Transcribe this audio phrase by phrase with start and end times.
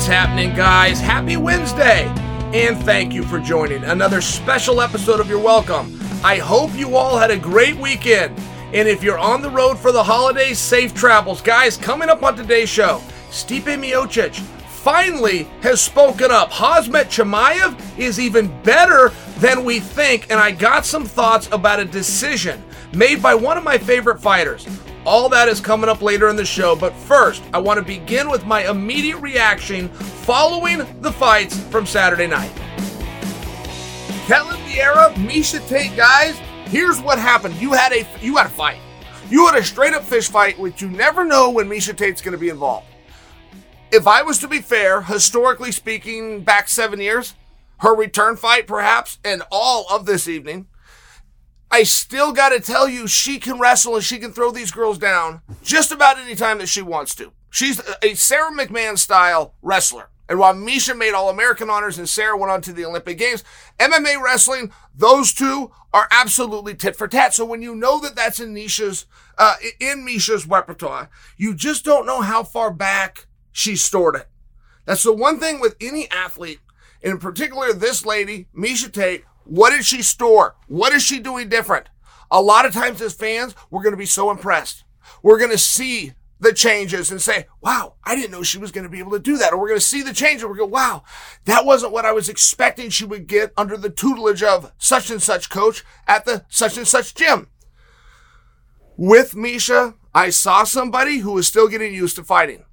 [0.00, 0.98] What's happening, guys?
[0.98, 2.06] Happy Wednesday!
[2.54, 6.00] And thank you for joining another special episode of Your Welcome.
[6.24, 8.34] I hope you all had a great weekend.
[8.72, 11.42] And if you're on the road for the holidays, safe travels.
[11.42, 14.36] Guys, coming up on today's show, Stipe Miocic
[14.68, 16.50] finally has spoken up.
[16.50, 21.84] Khamzat Chimaev is even better than we think, and I got some thoughts about a
[21.84, 24.66] decision made by one of my favorite fighters.
[25.06, 28.28] All that is coming up later in the show, but first, I want to begin
[28.28, 32.52] with my immediate reaction following the fights from Saturday night.
[34.26, 36.36] Ketlen Vieira, Miesha Tate, guys,
[36.66, 37.54] here's what happened.
[37.54, 38.78] You had a you had a fight.
[39.30, 42.32] You had a straight up fish fight, which you never know when Miesha Tate's going
[42.32, 42.86] to be involved.
[43.90, 47.34] If I was to be fair, historically speaking, back seven years,
[47.78, 50.66] her return fight, perhaps, and all of this evening,
[51.70, 54.98] I still got to tell you, she can wrestle and she can throw these girls
[54.98, 57.32] down just about any time that she wants to.
[57.50, 60.10] She's a Sara McMann style wrestler.
[60.28, 63.42] And while Miesha made All American honors and Sarah went on to the Olympic Games,
[63.80, 67.34] MMA wrestling, those two are absolutely tit for tat.
[67.34, 69.06] So when you know that that's in Miesha's,
[69.38, 74.28] uh, in Miesha's repertoire, you just don't know how far back she stored it.
[74.84, 76.60] That's the one thing with any athlete,
[77.02, 79.24] in particular this lady, Miesha Tate.
[79.50, 80.54] What did she store?
[80.68, 81.88] What is she doing different?
[82.30, 84.84] A lot of times as fans, we're going to be so impressed.
[85.24, 88.84] We're going to see the changes and say, wow, I didn't know she was going
[88.84, 89.52] to be able to do that.
[89.52, 91.02] Or we're going to see the change and we're going, wow,
[91.46, 95.20] that wasn't what I was expecting she would get under the tutelage of such and
[95.20, 97.48] such coach at the such and such gym.
[98.96, 102.66] With Miesha, I saw somebody who was still getting used to fighting.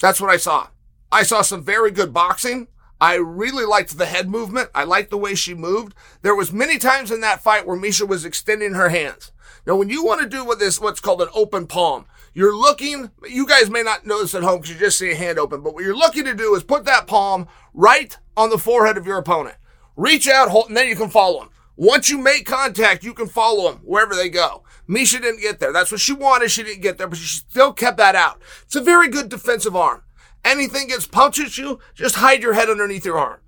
[0.00, 0.68] That's what I saw.
[1.10, 2.68] I saw some very good boxing.
[3.00, 4.70] I really liked the head movement.
[4.74, 5.94] I liked the way she moved.
[6.22, 9.32] There was many times in that fight where Miesha was extending her hands.
[9.66, 13.10] Now, when you want to do what this, what's called an open palm, you're looking,
[13.28, 15.62] you guys may not know this at home because you just see a hand open,
[15.62, 19.06] but what you're looking to do is put that palm right on the forehead of
[19.06, 19.56] your opponent.
[19.96, 21.50] Reach out, hold, and then you can follow them.
[21.76, 24.62] Once you make contact, you can follow them wherever they go.
[24.88, 25.72] Miesha didn't get there.
[25.72, 26.50] That's what she wanted.
[26.50, 28.40] She didn't get there, but she still kept that out.
[28.64, 30.02] It's a very good defensive arm.
[30.46, 33.40] Anything gets punched at you, just hide your head underneath your arm.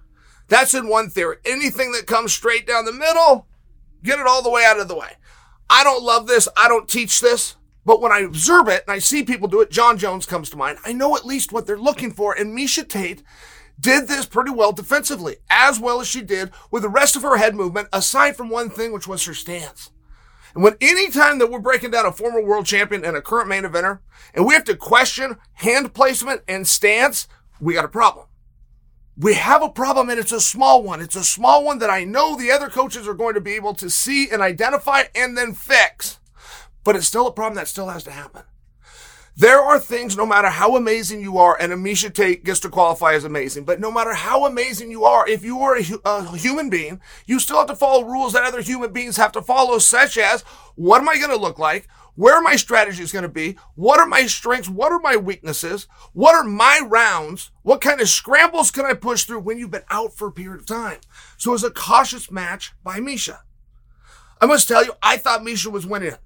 [0.48, 1.36] That's in one theory.
[1.44, 3.46] Anything that comes straight down the middle,
[4.02, 5.12] get it all the way out of the way.
[5.70, 6.48] I don't love this.
[6.56, 7.54] I don't teach this.
[7.84, 10.56] But when I observe it and I see people do it, Jon Jones comes to
[10.56, 10.78] mind.
[10.84, 12.34] I know at least what they're looking for.
[12.34, 13.22] And Miesha Tate
[13.78, 17.36] did this pretty well defensively, as well as she did with the rest of her
[17.36, 19.92] head movement, aside from one thing, which was her stance.
[20.58, 23.48] And when any time that we're breaking down a former world champion and a current
[23.48, 24.00] main eventer,
[24.34, 27.28] and we have to question hand placement and stance,
[27.60, 28.26] we got a problem.
[29.16, 31.00] We have a problem and it's a small one.
[31.00, 33.72] It's a small one that I know the other coaches are going to be able
[33.74, 36.18] to see and identify and then fix.
[36.82, 38.42] But it's still a problem that still has to happen.
[39.40, 43.14] There are things, no matter how amazing you are, and Amisha Tate gets to qualify
[43.14, 46.68] as amazing, but no matter how amazing you are, if you are a, a, human
[46.68, 50.18] being, you still have to follow rules that other human beings have to follow, such
[50.18, 50.42] as,
[50.74, 51.86] what am I going to look like?
[52.16, 53.56] Where are my strategies going to be?
[53.76, 54.68] What are my strengths?
[54.68, 55.86] What are my weaknesses?
[56.14, 57.52] What are my rounds?
[57.62, 60.58] What kind of scrambles can I push through when you've been out for a period
[60.58, 60.98] of time?
[61.36, 63.38] So it was a cautious match by Miesha.
[64.40, 66.18] I must tell you, I thought Miesha was winning it.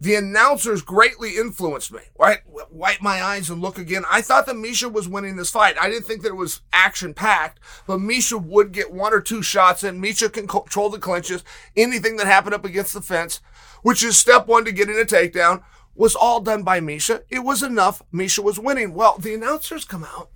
[0.00, 2.00] The announcers greatly influenced me.
[2.18, 2.38] Right?
[2.70, 4.04] Wipe my eyes and look again.
[4.10, 5.76] I thought that Miesha was winning this fight.
[5.78, 9.42] I didn't think that it was action packed, but Miesha would get one or two
[9.42, 10.00] shots in.
[10.00, 11.44] Miesha can control the clinches.
[11.76, 13.40] Anything that happened up against the fence,
[13.82, 15.62] which is step one to getting a takedown,
[15.94, 17.22] was all done by Miesha.
[17.28, 18.02] It was enough.
[18.12, 18.94] Miesha was winning.
[18.94, 20.30] Well, the announcers come out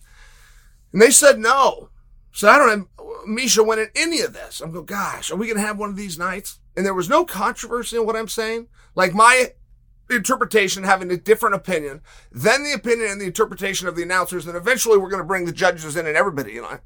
[0.92, 1.88] and they said no.
[2.32, 4.60] So I don't have Miesha winning any of this.
[4.60, 6.60] I'm going, gosh, are we going to have one of these nights?
[6.76, 8.68] And there was no controversy in what I'm saying.
[8.94, 9.52] Like my
[10.10, 14.46] interpretation having a different opinion than the opinion and the interpretation of the announcers.
[14.46, 16.78] And eventually we're going to bring the judges in and everybody, you know.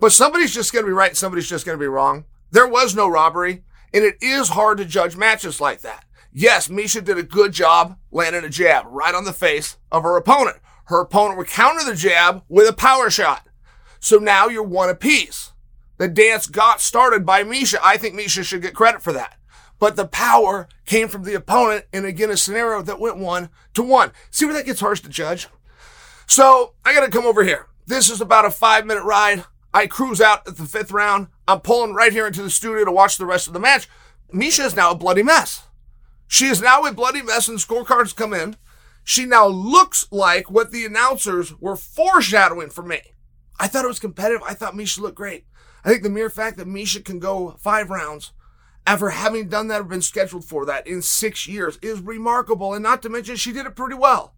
[0.00, 2.24] But somebody's just going to be right somebody's just going to be wrong.
[2.50, 3.64] There was no robbery.
[3.92, 6.04] And it is hard to judge matches like that.
[6.32, 10.16] Yes, Miesha did a good job landing a jab right on the face of her
[10.16, 10.56] opponent.
[10.86, 13.48] Her opponent would counter the jab with a power shot.
[14.00, 15.52] So now you're one apiece.
[15.96, 17.78] The dance got started by Miesha.
[17.82, 19.36] I think Miesha should get credit for that
[19.84, 23.82] but the power came from the opponent and again a scenario that went one to
[23.82, 24.12] one.
[24.30, 25.46] See where that gets harsh to judge?
[26.26, 27.66] So I got to come over here.
[27.86, 29.44] This is about a five minute ride.
[29.74, 31.26] I cruise out at the fifth round.
[31.46, 33.86] I'm pulling right here into the studio to watch the rest of the match.
[34.32, 35.64] Miesha is now a bloody mess.
[36.28, 38.56] She is now a bloody mess and scorecards come in.
[39.04, 43.00] She now looks like what the announcers were foreshadowing for me.
[43.60, 44.42] I thought it was competitive.
[44.48, 45.44] I thought Miesha looked great.
[45.84, 48.32] I think the mere fact that Miesha can go five rounds
[48.86, 52.74] ever having done that or been scheduled for that in six years is remarkable.
[52.74, 54.34] And not to mention, she did it pretty well.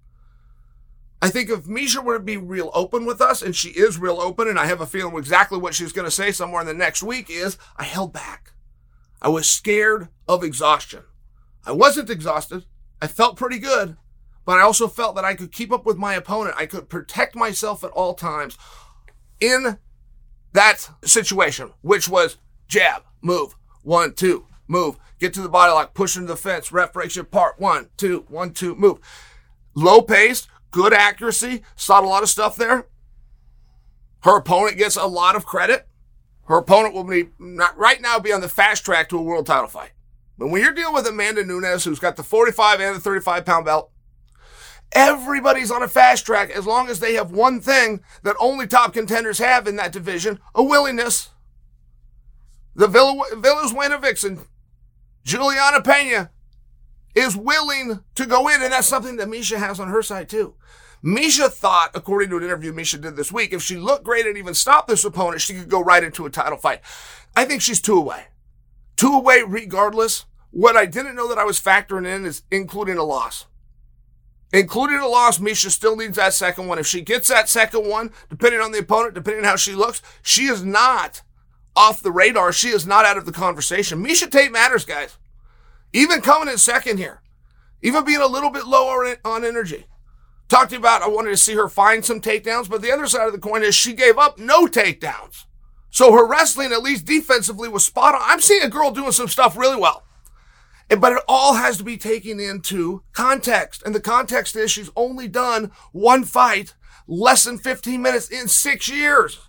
[1.22, 4.20] I think if Miesha were to be real open with us, and she is real
[4.20, 6.74] open, and I have a feeling exactly what she's going to say somewhere in the
[6.74, 8.52] next week is, I held back.
[9.22, 11.02] I was scared of exhaustion.
[11.64, 12.66] I wasn't exhausted.
[13.00, 13.96] I felt pretty good,
[14.44, 16.54] but I also felt that I could keep up with my opponent.
[16.58, 18.58] I could protect myself at all times
[19.40, 19.78] in
[20.52, 22.36] that situation, which was
[22.68, 26.92] jab, move, one, two, move, get to the body lock, push into the fence, ref
[26.92, 28.98] breaks your part, one, two, one, two, move.
[29.74, 32.88] Low pace, good accuracy, saw a lot of stuff there.
[34.24, 35.86] Her opponent gets a lot of credit.
[36.46, 39.46] Her opponent will be not right now be on the fast track to a world
[39.46, 39.92] title fight.
[40.36, 43.66] But when you're dealing with Amanda Nunes, who's got the 45 and the 35 pound
[43.66, 43.92] belt,
[44.92, 48.92] everybody's on a fast track as long as they have one thing that only top
[48.92, 51.30] contenders have in that division, a willingness.
[52.76, 54.38] The Villa, Venezuela vixen,
[55.24, 56.28] Julianna Peña,
[57.14, 60.54] is willing to go in, and that's something that Miesha has on her side too.
[61.02, 64.36] Miesha thought, according to an interview Miesha did this week, if she looked great and
[64.36, 66.82] even stopped this opponent, she could go right into a title fight.
[67.34, 68.26] I think she's two away.
[68.96, 70.26] Two away regardless.
[70.50, 73.46] What I didn't know that I was factoring in is including a loss.
[74.52, 76.78] Including a loss, Miesha still needs that second one.
[76.78, 80.02] If she gets that second one, depending on the opponent, depending on how she looks,
[80.22, 81.22] she is not
[81.76, 82.52] off the radar.
[82.52, 84.02] She is not out of the conversation.
[84.04, 85.18] Miesha Tate matters, guys.
[85.92, 87.20] Even coming in second here,
[87.82, 89.86] even being a little bit lower on energy.
[90.48, 93.32] Talked about I wanted to see her find some takedowns, but the other side of
[93.32, 95.44] the coin is she gave up no takedowns.
[95.90, 98.20] So her wrestling, at least defensively, was spot on.
[98.22, 100.04] I'm seeing a girl doing some stuff really well.
[100.88, 103.82] But it all has to be taken into context.
[103.84, 106.74] And the context is she's only done one fight
[107.08, 109.40] less than 15 minutes in six years.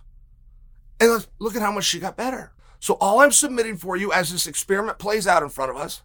[1.00, 2.52] And look at how much she got better.
[2.80, 6.02] So all I'm submitting for you as this experiment plays out in front of us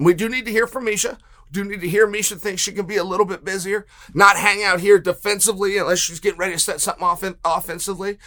[0.00, 1.18] and we do need to hear from Miesha.
[1.18, 3.84] We do need to hear Miesha think she can be a little bit busier,
[4.14, 8.18] not hang out here defensively unless she's getting ready to set something off offensively.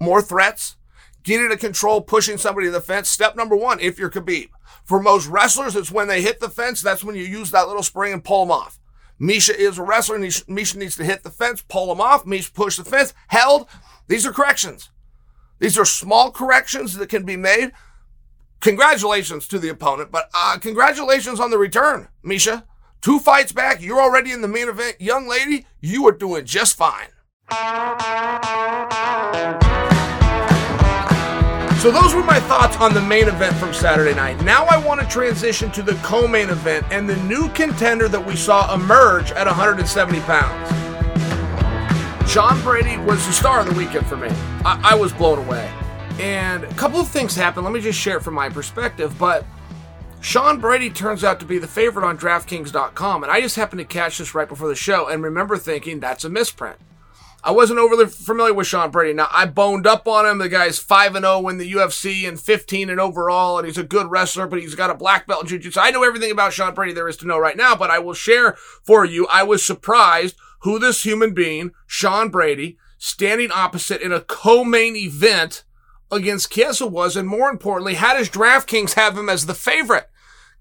[0.00, 0.76] More threats.
[1.22, 3.10] Get into control, pushing somebody to the fence.
[3.10, 4.48] Step number one, if you're Khabib.
[4.84, 6.80] For most wrestlers, it's when they hit the fence.
[6.80, 8.78] That's when you use that little spring and pull them off.
[9.20, 10.16] Miesha is a wrestler.
[10.16, 12.24] And Miesha needs to hit the fence, pull them off.
[12.24, 13.68] Miesha push the fence, held.
[14.06, 14.90] These are corrections.
[15.64, 17.72] These are small corrections that can be made
[18.60, 22.64] congratulations to the opponent, but uh, congratulations on the return, Miesha.
[23.00, 25.00] Two fights back, you're already in the main event.
[25.00, 27.08] Young lady, you are doing just fine.
[31.80, 34.44] So those were my thoughts on the main event from Saturday night.
[34.44, 38.36] Now I want to transition to the co-main event and the new contender that we
[38.36, 40.93] saw emerge at 170 pounds.
[42.26, 44.28] Sean Brady was the star of the weekend for me.
[44.64, 45.70] I, I was blown away.
[46.18, 47.64] And a couple of things happened.
[47.64, 49.16] Let me just share it from my perspective.
[49.18, 49.44] But
[50.20, 53.22] Sean Brady turns out to be the favorite on DraftKings.com.
[53.22, 56.24] And I just happened to catch this right before the show and remember thinking that's
[56.24, 56.76] a misprint.
[57.44, 59.12] I wasn't overly familiar with Sean Brady.
[59.12, 60.38] Now, I boned up on him.
[60.38, 63.84] The guy's 5 and 0 in the UFC and 15 and overall, and he's a
[63.84, 65.78] good wrestler, but he's got a black belt in jiu-jitsu.
[65.78, 68.14] I know everything about Sean Brady there is to know right now, but I will
[68.14, 69.26] share for you.
[69.26, 75.62] I was surprised who this human being, Sean Brady, standing opposite in a co-main event
[76.10, 80.08] against Chiesa was, and more importantly, how does DraftKings have him as the favorite?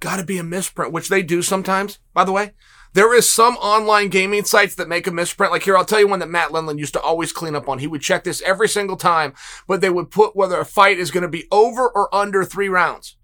[0.01, 2.51] Gotta be a misprint, which they do sometimes, by the way.
[2.91, 5.53] There is some online gaming sites that make a misprint.
[5.53, 7.79] Like here, I'll tell you one that Matt Lindland used to always clean up on.
[7.79, 9.33] He would check this every single time,
[9.67, 12.69] but they would put whether a fight is going to be over or under three
[12.69, 13.15] rounds.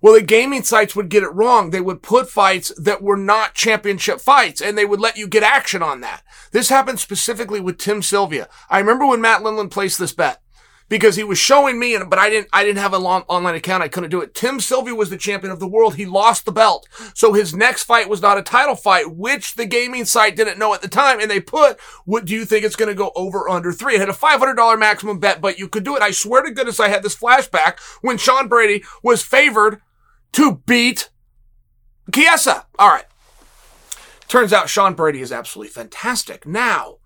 [0.00, 1.70] Well, the gaming sites would get it wrong.
[1.70, 5.42] They would put fights that were not championship fights and they would let you get
[5.42, 6.22] action on that.
[6.52, 8.48] This happened specifically with Tim Sylvia.
[8.70, 10.40] I remember when Matt Lindland placed this bet
[10.88, 13.82] because he was showing me, and but I didn't, I didn't have an online account.
[13.82, 14.34] I couldn't do it.
[14.34, 15.96] Tim Sylvia was the champion of the world.
[15.96, 16.88] He lost the belt.
[17.14, 20.74] So his next fight was not a title fight, which the gaming site didn't know
[20.74, 21.20] at the time.
[21.20, 23.94] And they put, what do you think it's going to go over under three?
[23.94, 26.02] It had a $500 maximum bet, but you could do it.
[26.02, 29.82] I swear to goodness, I had this flashback when Sean Brady was favored
[30.32, 31.10] to beat
[32.12, 32.66] Chiesa.
[32.78, 33.06] All right.
[34.28, 36.46] Turns out Sean Brady is absolutely fantastic.
[36.46, 36.98] Now,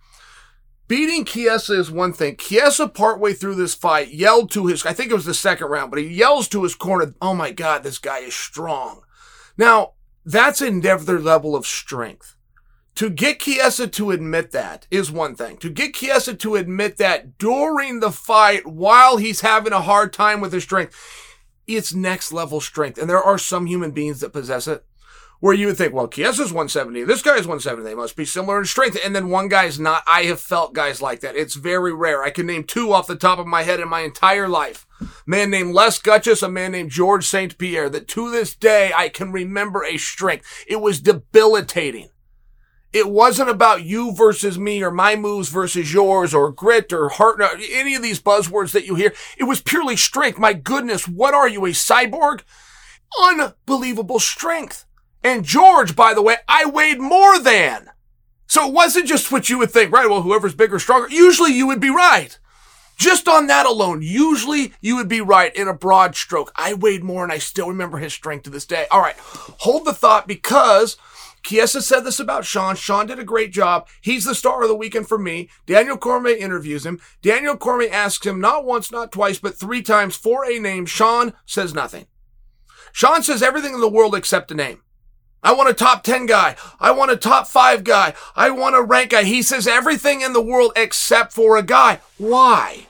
[0.93, 2.37] Beating Chiesa is one thing.
[2.37, 5.91] Chiesa, partway through this fight, yelled to his, I think it was the second round,
[5.91, 9.03] but he yells to his corner, Oh my God, this guy is strong.
[9.57, 9.93] Now,
[10.25, 12.37] that's another level of strength.
[12.97, 15.57] To get Chiesa to admit that is one thing.
[15.59, 20.43] To get Chiesa to admit that during the fight while he's having a hard time
[20.43, 20.95] with his strength,
[21.77, 22.99] it's next level strength.
[22.99, 24.85] And there are some human beings that possess it
[25.43, 27.03] where you would think, well, Chiesa's 170.
[27.03, 27.83] This guy's 170.
[27.83, 28.97] They must be similar in strength.
[29.05, 30.05] And then one guy's not.
[30.07, 31.35] I have felt guys like that.
[31.35, 32.23] It's very rare.
[32.23, 34.87] I can name two off the top of my head in my entire life.
[35.01, 37.59] A man named Les Gutches, a man named George St.
[37.59, 40.47] Pierre, that to this day I can remember a strength.
[40.69, 42.11] It was debilitating.
[42.93, 47.41] It wasn't about you versus me or my moves versus yours or grit or heart,
[47.41, 49.15] or any of these buzzwords that you hear.
[49.39, 50.39] It was purely strength.
[50.39, 52.43] My goodness, what are you, a cyborg?
[53.21, 54.85] Unbelievable strength.
[55.25, 57.91] And George, by the way, I weighed more than.
[58.47, 60.11] So it wasn't just what you would think, right?
[60.11, 61.09] Well, whoever's bigger, stronger.
[61.09, 62.39] Usually you would be right.
[62.99, 66.53] Just on that alone, usually you would be right in a broad stroke.
[66.55, 68.87] I weighed more and I still remember his strength to this day.
[68.91, 69.17] All right.
[69.19, 70.99] Hold the thought because
[71.43, 72.77] Chiesa said this about Sean.
[72.77, 73.89] Sean did a great job.
[74.01, 75.49] He's the star of the weekend for me.
[75.67, 77.01] Daniel Cormier interviews him.
[77.21, 80.87] Daniel Cormier asks him not once, not twice, but three times for a name.
[80.87, 82.07] Sean says nothing.
[82.93, 84.83] Sean says everything in the world except a name.
[85.43, 86.55] I want a top 10 guy.
[86.79, 88.15] I want a top 5 guy.
[88.37, 89.25] I want a rank guy.
[89.25, 92.01] He says everything in the world except for a guy.
[92.17, 92.87] Why?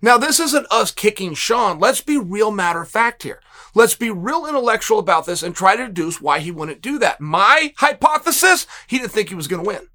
[0.00, 1.78] Now, this isn't us kicking Sean.
[1.78, 3.40] Let's be real matter of fact here.
[3.74, 7.20] Let's be real intellectual about this and try to deduce why he wouldn't do that.
[7.20, 9.88] My hypothesis, he didn't think he was going to win.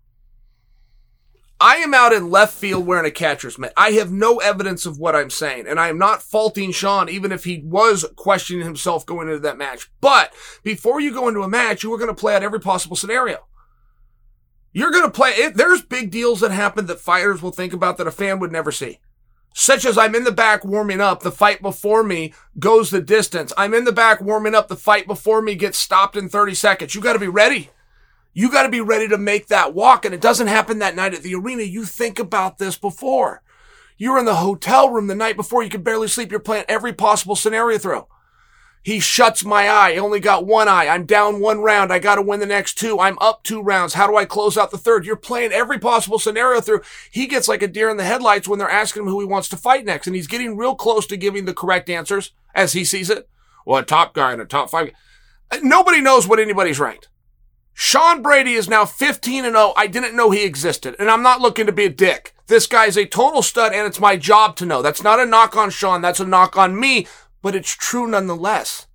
[1.62, 3.74] I am out in left field wearing a catcher's mitt.
[3.75, 7.33] I have no evidence of what I'm saying, and I am not faulting Sean, even
[7.33, 9.91] if he was questioning himself going into that match.
[10.00, 10.33] But
[10.63, 13.45] before you go into a match, you are going to play out every possible scenario.
[14.71, 15.55] You're going to play it.
[15.55, 18.71] There's big deals that happen that fighters will think about that a fan would never
[18.71, 19.00] see.
[19.53, 23.51] Such as I'm in the back warming up, the fight before me goes the distance.
[23.58, 26.96] I'm in the back warming up, the fight before me gets stopped in 30 seconds.
[26.96, 27.70] You got to be ready.
[28.34, 30.06] You got to be ready to make that walk.
[30.06, 31.63] And it doesn't happen that night at the arena.
[31.63, 33.41] You think about this before.
[33.98, 35.62] You're in the hotel room the night before.
[35.62, 36.32] You can barely sleep.
[36.32, 38.06] You're playing every possible scenario through.
[38.81, 39.91] He shuts my eye.
[39.93, 40.88] I only got one eye.
[40.88, 41.91] I'm down one round.
[41.91, 43.00] I got to win the next two.
[43.00, 43.93] I'm up two rounds.
[43.93, 45.05] How do I close out the third?
[45.05, 46.81] You're playing every possible scenario through.
[47.12, 49.50] He gets like a deer in the headlights when they're asking him who he wants
[49.50, 50.07] to fight next.
[50.07, 53.27] And he's getting real close to giving the correct answers as he sees it.
[53.65, 54.91] Well, a top guy and a top five.
[55.51, 57.09] Uh, nobody knows what anybody's ranked.
[57.74, 59.74] Sean Brady is now 15 and 0.
[59.77, 60.95] I didn't know he existed.
[61.00, 62.36] And I'm not looking to be a dick.
[62.48, 64.81] This guy's a total stud and it's my job to know.
[64.81, 66.01] That's not a knock on Sean.
[66.01, 67.07] That's a knock on me,
[67.41, 68.88] but it's true nonetheless.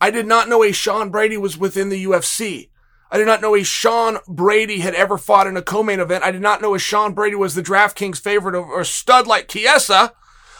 [0.00, 2.68] I did not know a Sean Brady was within the UFC.
[3.10, 6.24] I did not know a Sean Brady had ever fought in a co-main event.
[6.24, 9.48] I did not know a Sean Brady was the DraftKings favorite or a stud like
[9.48, 10.12] Chiesa.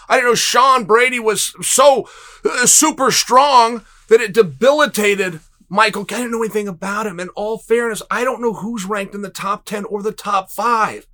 [0.09, 2.09] I didn't know Sean Brady was so
[2.45, 7.19] uh, super strong that it debilitated Michael, I didn't know anything about him.
[7.19, 10.51] In all fairness, I don't know who's ranked in the top 10 or the top
[10.51, 11.07] five.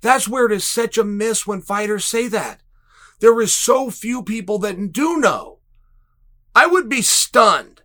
[0.00, 2.60] That's where it is such a miss when fighters say that.
[3.20, 5.58] There is so few people that do know.
[6.54, 7.82] I would be stunned.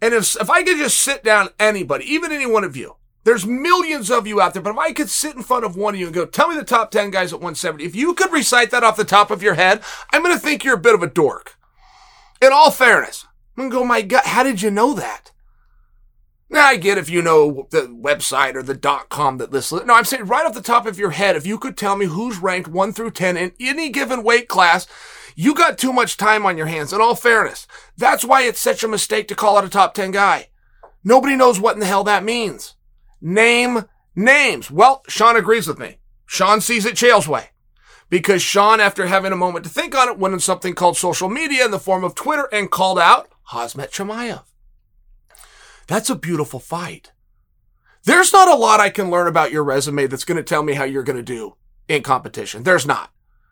[0.00, 3.46] And if, if I could just sit down anybody, even any one of you, there's
[3.46, 6.00] millions of you out there, but if I could sit in front of one of
[6.00, 8.72] you and go, tell me the top 10 guys at 170, if you could recite
[8.72, 9.80] that off the top of your head,
[10.12, 11.56] I'm going to think you're a bit of a dork.
[12.40, 13.24] In all fairness,
[13.56, 15.30] I'm going to go, my God, how did you know that?
[16.60, 19.86] I get if you know the website or the dot com that lists it.
[19.86, 22.06] No, I'm saying right off the top of your head, if you could tell me
[22.06, 24.86] who's ranked one through 10 in any given weight class,
[25.34, 26.92] you got too much time on your hands.
[26.92, 27.66] In all fairness,
[27.96, 30.48] that's why it's such a mistake to call out a top 10 guy.
[31.04, 32.74] Nobody knows what in the hell that means.
[33.20, 34.70] Name names.
[34.70, 35.98] Well, Sean agrees with me.
[36.26, 37.48] Sean sees it Chael's way.
[38.08, 41.28] Because Sean, after having a moment to think on it, went on something called social
[41.30, 44.42] media in the form of Twitter and called out Khamzat Chimaev.
[45.86, 47.12] That's a beautiful fight.
[48.04, 50.74] There's not a lot I can learn about your resume that's going to tell me
[50.74, 51.56] how you're going to do
[51.88, 52.62] in competition.
[52.62, 53.10] There's not.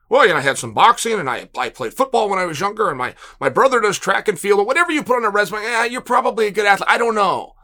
[0.09, 2.59] Well, you know, I had some boxing and I, I played football when I was
[2.59, 5.31] younger and my, my brother does track and field or whatever you put on a
[5.31, 5.63] resume.
[5.63, 6.91] Yeah, you're probably a good athlete.
[6.91, 7.55] I don't know.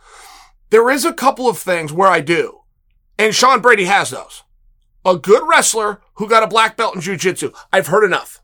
[0.70, 2.60] There is a couple of things where I do.
[3.18, 4.44] And Sean Brady has those.
[5.04, 7.52] A good wrestler who got a black belt in jujitsu.
[7.72, 8.42] I've heard enough.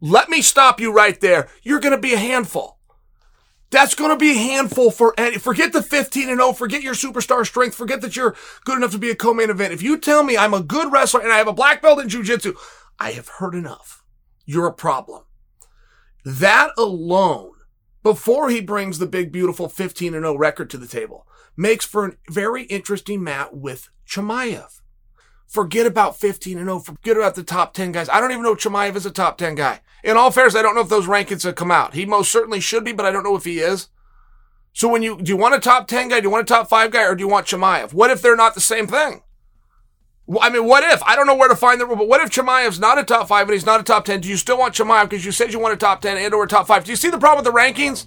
[0.00, 1.48] Let me stop you right there.
[1.62, 2.78] You're going to be a handful.
[3.74, 5.36] That's going to be a handful for any.
[5.36, 6.52] Forget the 15 and 0.
[6.52, 7.74] Forget your superstar strength.
[7.74, 9.72] Forget that you're good enough to be a co-main event.
[9.72, 12.06] If you tell me I'm a good wrestler and I have a black belt in
[12.06, 12.54] jujitsu,
[13.00, 14.04] I have heard enough.
[14.46, 15.24] You're a problem.
[16.24, 17.50] That alone,
[18.04, 21.26] before he brings the big, beautiful 15 and 0 record to the table,
[21.56, 24.82] makes for a very interesting match with Chimaev.
[25.46, 26.80] Forget about 15 and 0.
[26.80, 28.08] Forget about the top 10 guys.
[28.08, 29.80] I don't even know if Chimaev is a top 10 guy.
[30.02, 31.94] In all fairness, I don't know if those rankings have come out.
[31.94, 33.88] He most certainly should be, but I don't know if he is.
[34.72, 36.20] So when you, do you want a top 10 guy?
[36.20, 37.04] Do you want a top 5 guy?
[37.04, 37.92] Or do you want Chimaev?
[37.92, 39.22] What if they're not the same thing?
[40.40, 41.02] I mean, what if?
[41.02, 43.28] I don't know where to find the rule, but what if Chimaev's not a top
[43.28, 44.20] 5 and he's not a top 10?
[44.20, 46.44] Do you still want Chimaev because you said you want a top 10 and or
[46.44, 46.84] a top 5?
[46.84, 48.06] Do you see the problem with the rankings?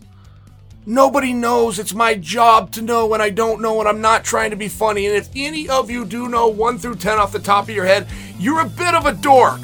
[0.89, 1.79] Nobody knows.
[1.79, 4.70] It's my job to know when I don't know, and I'm not trying to be
[4.70, 5.06] funny.
[5.06, 7.84] And if any of you do know 1 through 10 off the top of your
[7.84, 8.08] head,
[8.39, 9.60] you're a bit of a dork.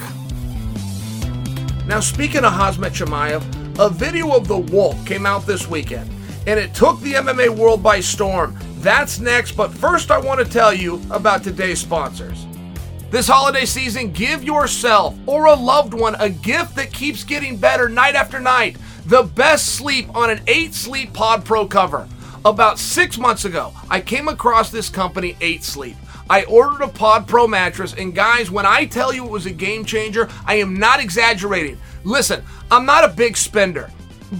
[1.87, 6.11] Now, speaking of Khamzat Chimaev, a video of the Wolf came out this weekend,
[6.45, 8.59] and it took the MMA world by storm.
[8.79, 12.45] That's next, but first I want to tell you about today's sponsors.
[13.11, 17.87] This holiday season, give yourself or a loved one a gift that keeps getting better
[17.87, 18.75] night after night.
[19.05, 22.07] The best sleep on an 8 Sleep Pod Pro cover.
[22.45, 25.97] About six months ago, I came across this company, 8 Sleep.
[26.29, 29.51] I ordered a Pod Pro mattress, and guys, when I tell you it was a
[29.51, 31.77] game changer, I am not exaggerating.
[32.05, 33.91] Listen, I'm not a big spender.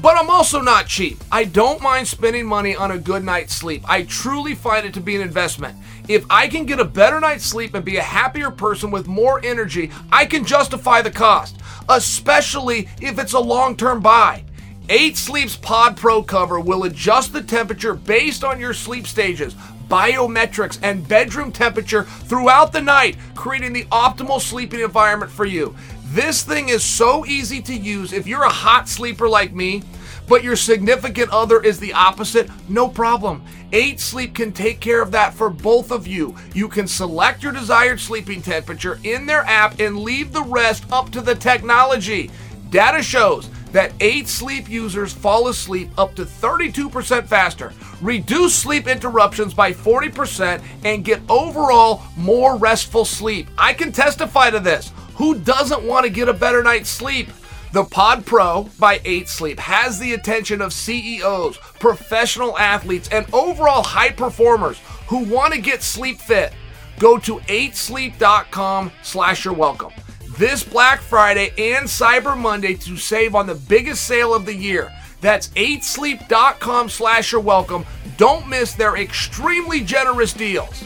[0.02, 1.22] But I'm also not cheap.
[1.30, 3.84] I don't mind spending money on a good night's sleep.
[3.86, 5.78] I truly find it to be an investment.
[6.08, 9.44] If I can get a better night's sleep and be a happier person with more
[9.44, 11.58] energy, I can justify the cost,
[11.90, 14.46] especially if it's a long term buy.
[14.90, 19.56] 8 Sleep's Pod Pro cover will adjust the temperature based on your sleep stages,
[19.88, 25.74] biometrics, and bedroom temperature throughout the night, creating the optimal sleeping environment for you.
[26.08, 28.12] This thing is so easy to use.
[28.12, 29.84] If you're a hot sleeper like me,
[30.28, 33.42] but your significant other is the opposite, no problem.
[33.72, 36.36] 8 Sleep can take care of that for both of you.
[36.54, 41.10] You can select your desired sleeping temperature in their app and leave the rest up
[41.12, 42.30] to the technology.
[42.70, 49.54] Data shows that 8 Sleep users fall asleep up to 32% faster, reduce sleep interruptions
[49.54, 53.48] by 40%, and get overall more restful sleep.
[53.58, 54.94] I can testify to this.
[55.16, 57.30] Who doesn't want to get a better night's sleep?
[57.74, 63.82] The Pod Pro by 8 Sleep has the attention of CEOs, professional athletes, and overall
[63.82, 66.54] high performers who want to get sleep fit.
[67.00, 69.92] Go to 8sleep.com slash your welcome.
[70.38, 74.92] This Black Friday and Cyber Monday to save on the biggest sale of the year.
[75.22, 77.86] That's 8sleep.com slash your welcome.
[78.18, 80.84] Don't miss their extremely generous deals.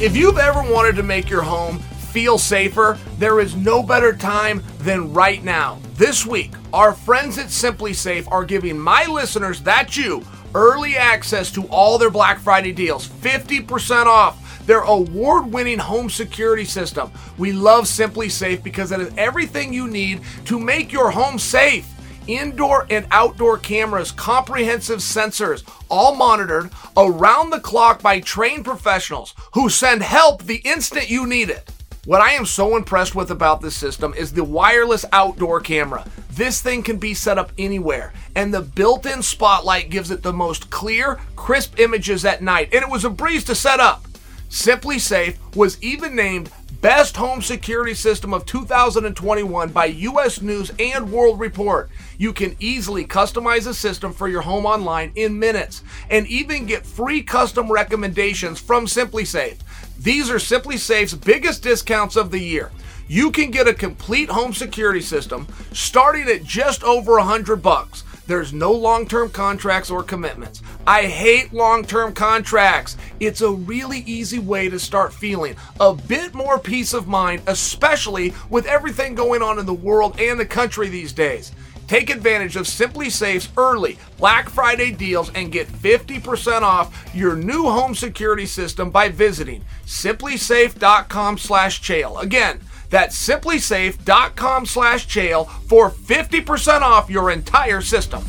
[0.00, 1.80] If you've ever wanted to make your home
[2.14, 5.78] feel safer, there is no better time than right now.
[5.94, 11.64] This week, our friends at SimpliSafe are giving my listeners, that you, early access to
[11.68, 17.10] all their Black Friday deals, 50% off their award winning home security system.
[17.38, 21.88] We love SimpliSafe because it has everything you need to make your home safe
[22.26, 29.68] indoor and outdoor cameras, comprehensive sensors, all monitored around the clock by trained professionals who
[29.68, 31.70] send help the instant you need it.
[32.06, 36.04] What I am so impressed with about this system is the wireless outdoor camera.
[36.32, 40.32] This thing can be set up anywhere, and the built in spotlight gives it the
[40.32, 44.04] most clear, crisp images at night, and it was a breeze to set up.
[44.50, 46.50] SimpliSafe was even named
[46.82, 51.88] Best Home Security System of 2021 by US News and World Report.
[52.18, 56.84] You can easily customize a system for your home online in minutes and even get
[56.84, 59.56] free custom recommendations from SimpliSafe.
[59.98, 62.70] These are SimpliSafe's biggest discounts of the year.
[63.06, 68.02] You can get a complete home security system starting at just over 100 bucks.
[68.26, 70.62] There's no long term contracts or commitments.
[70.86, 72.96] I hate long term contracts.
[73.20, 78.32] It's a really easy way to start feeling a bit more peace of mind, especially
[78.48, 81.52] with everything going on in the world and the country these days.
[81.86, 87.94] Take advantage of SimpliSafe's early Black Friday deals and get 50% off your new home
[87.94, 92.22] security system by visiting simplisafe.com/chael.
[92.22, 98.22] Again, that's simplisafe.com slash chael for 50% off your entire system.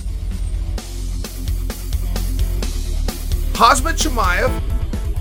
[3.53, 4.51] Khamzat Chimaev,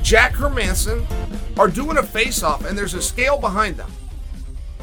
[0.03, 1.07] Jack Hermansson
[1.59, 3.91] are doing a face-off and there's a scale behind them.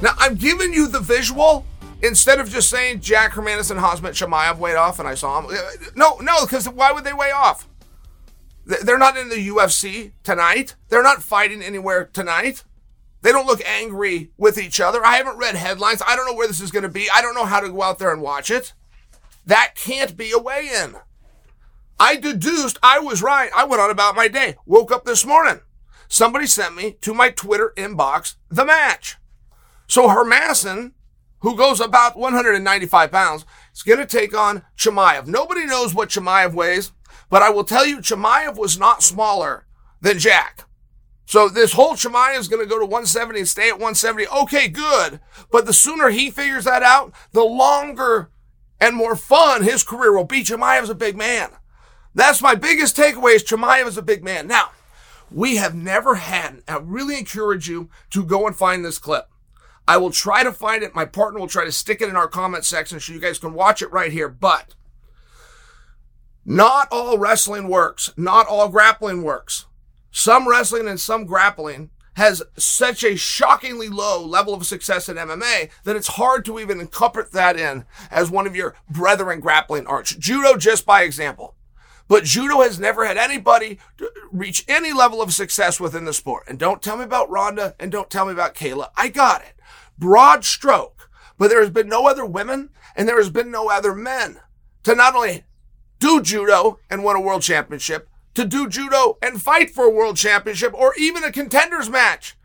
[0.02, 1.66] Now, I'm giving you the visual
[2.02, 5.52] instead of just saying Jack Hermansson and Khamzat Chimaev weighed off and I saw them.
[5.52, 7.68] Uh, no, no, because why would they weigh off?
[8.66, 10.76] They're not in the UFC tonight.
[10.90, 12.64] They're not fighting anywhere tonight.
[13.22, 15.06] They don't look angry with each other.
[15.06, 16.02] I haven't read headlines.
[16.06, 17.08] I don't know where this is going to be.
[17.14, 18.74] I don't know how to go out there and watch it.
[19.46, 20.96] That can't be a weigh in.
[22.00, 23.52] I deduced I was right.
[23.56, 24.56] I went on about my day.
[24.66, 25.60] Woke up this morning.
[26.08, 29.18] Somebody sent me to my Twitter inbox the match.
[29.88, 30.94] So Hermansson,
[31.42, 35.28] who goes about 195 pounds, is going to take on Chimaev.
[35.28, 36.92] Nobody knows what Chimaev weighs,
[37.30, 39.66] but I will tell you Chimaev was not smaller
[40.02, 40.66] than Jack.
[41.26, 44.28] So this whole Chimaev is going to go to 170 and stay at 170.
[44.28, 45.20] Okay, good.
[45.52, 48.32] But the sooner he figures that out, the longer
[48.80, 50.44] and more fun his career will be.
[50.44, 51.52] Chimaev is a big man.
[52.14, 54.48] That's my biggest takeaway is Chimaev is a big man.
[54.48, 54.72] Now,
[55.32, 59.30] we have never had, I really encourage you to go and find this clip.
[59.88, 60.96] I will try to find it.
[60.96, 63.54] My partner will try to stick it in our comment section so you guys can
[63.54, 64.30] watch it right here.
[64.30, 64.76] But
[66.46, 68.12] not all wrestling works.
[68.15, 69.65] Not all grappling works.
[70.12, 75.70] Some wrestling and some grappling has such a shockingly low level of success in MMA
[75.84, 80.13] that it's hard to even incorporate that in as one of your brethren grappling arts.
[80.15, 81.56] Judo, just by example.
[82.10, 83.80] But judo has never had anybody
[84.34, 86.44] reach any level of success within the sport.
[86.46, 88.89] And don't tell me about Ronda and don't tell me about Kayla.
[88.98, 89.54] I got it.
[90.02, 91.10] Broad stroke.
[91.38, 94.40] But there has been no other women and there has been no other men
[94.84, 95.46] to not only
[96.00, 100.18] do judo and win a world championship, to do judo and fight for a world
[100.18, 102.36] championship or even a contenders match.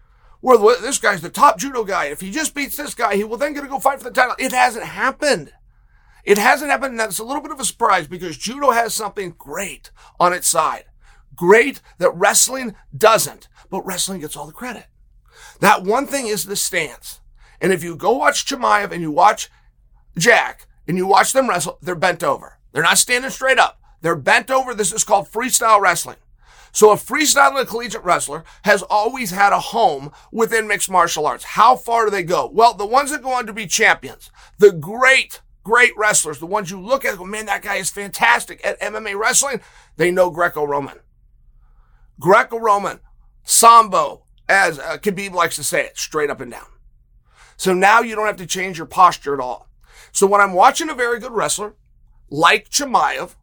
[0.40, 2.05] Where this guy's the top judo guy.
[2.05, 4.11] If he just beats this guy, he will then get to go fight for the
[4.11, 4.37] title.
[4.38, 5.53] It hasn't happened.
[6.25, 6.92] It hasn't happened.
[6.92, 9.90] And that's a little bit of a surprise because judo has something great
[10.21, 10.85] on its side.
[11.35, 14.87] Great that wrestling doesn't, but wrestling gets all the credit.
[15.61, 17.21] That one thing is the stance.
[17.61, 19.51] And if you go watch Chimaev and you watch
[20.19, 22.59] Jack and you watch them wrestle, they're bent over.
[22.73, 23.81] They're not standing straight up.
[24.03, 24.75] They're bent over.
[24.75, 26.16] This is called freestyle wrestling.
[26.77, 31.42] So a freestyle collegiate wrestler has always had a home within mixed martial arts.
[31.42, 32.51] How far do they go?
[32.53, 36.71] Well, the ones that go on to be champions, the great, great wrestlers, the ones
[36.71, 39.62] you look at, go, man, that guy is fantastic at MMA wrestling.
[39.97, 40.99] They know Greco-Roman.
[42.21, 43.01] Greco-Roman,
[43.42, 46.66] Sambo, as uh, Khabib likes to say it, straight up and down.
[47.57, 49.69] So now you don't have to change your posture at all.
[50.12, 51.75] So when I'm watching a very good wrestler,
[52.31, 53.35] like Chimaev,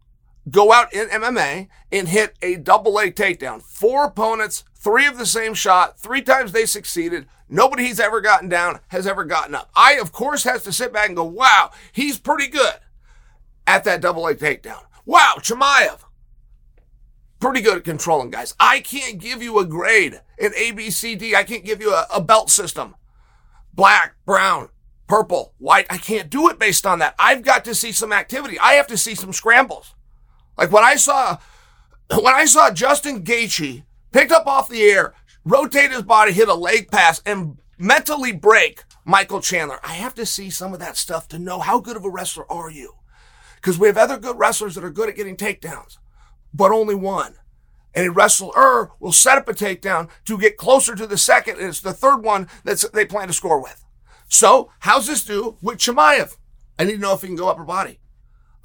[0.49, 3.62] go out in MMA and hit a double leg takedown.
[3.62, 7.28] Four opponents, three of the same shot, three times they succeeded.
[7.49, 9.69] Nobody he's ever gotten down has ever gotten up.
[9.76, 12.76] I, of course, has to sit back and go, wow, he's pretty good
[13.67, 14.84] at that double leg takedown.
[15.06, 15.99] Wow, Chimaev,
[17.39, 18.56] pretty good at controlling guys.
[18.60, 21.36] I can't give you a grade in A, B, C, D.
[21.36, 22.95] I can't give you a, a belt system.
[23.73, 24.69] Black, brown,
[25.07, 25.88] purple, white.
[25.89, 27.15] I can't do it based on that.
[27.17, 28.59] I've got to see some activity.
[28.59, 29.95] I have to see some scrambles.
[30.57, 31.38] Like when I saw,
[32.09, 36.53] when I saw Justin Gaethje picked up off the air, rotate his body, hit a
[36.53, 39.79] leg pass, and mentally break Michael Chandler.
[39.83, 42.49] I have to see some of that stuff to know how good of a wrestler
[42.51, 42.95] are you.
[43.55, 45.97] Because we have other good wrestlers that are good at getting takedowns,
[46.53, 47.36] but only one.
[47.95, 51.58] And a wrestler er will set up a takedown to get closer to the second,
[51.60, 53.86] and it's the third one that they plan to score with.
[54.27, 56.38] So, how's this do with Chimaev?
[56.79, 57.99] I need to know if he can go upper body.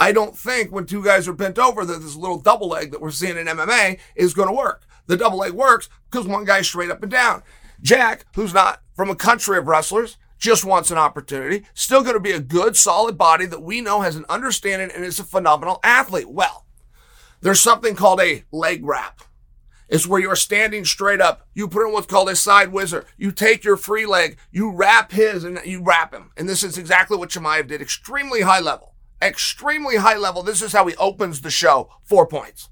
[0.01, 3.01] I don't think when two guys are bent over that this little double leg that
[3.01, 4.87] we're seeing in MMA is going to work.
[5.07, 7.43] The double leg works because one guy's straight up and down.
[7.83, 11.65] Jack, who's not from a country of wrestlers, just wants an opportunity.
[11.75, 15.05] Still going to be a good, solid body that we know has an understanding and
[15.05, 16.31] is a phenomenal athlete.
[16.31, 16.65] Well,
[17.41, 19.23] there's something called a leg wrap.
[19.89, 21.47] It's where you're standing straight up.
[21.55, 23.07] You put in what's called a side whizzer.
[23.17, 26.31] You take your free leg, you wrap his, and you wrap him.
[26.37, 27.81] And this is exactly what Chimaev did.
[27.81, 30.43] Extremely high level extremely high level.
[30.43, 31.91] This is how he opens the show.
[32.05, 32.69] Four points.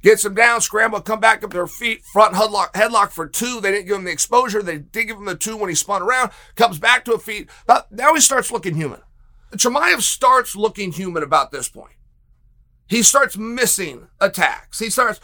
[0.00, 3.60] Gets him down, scramble, come back up their feet, front headlock, headlock for two.
[3.60, 4.62] They didn't give him the exposure.
[4.62, 7.50] They did give him the two when he spun around, comes back to a feet.
[7.66, 9.00] But now he starts looking human.
[9.54, 11.94] Chimaev starts looking human about this point.
[12.88, 14.78] He starts missing attacks.
[14.78, 15.20] He starts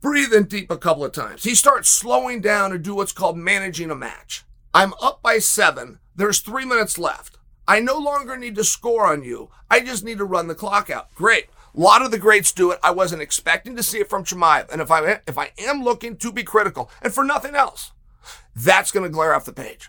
[0.00, 1.44] breathing deep a couple of times.
[1.44, 4.44] He starts slowing down and do what's called managing a match.
[4.72, 5.98] I'm up by seven.
[6.14, 7.38] There's three minutes left.
[7.66, 9.50] I no longer need to score on you.
[9.70, 11.14] I just need to run the clock out.
[11.14, 11.46] Great.
[11.74, 12.78] A lot of the greats do it.
[12.82, 14.70] I wasn't expecting to see it from Chimaev.
[14.70, 17.92] And if I, if I am looking to be critical and for nothing else,
[18.54, 19.88] that's going to glare off the page.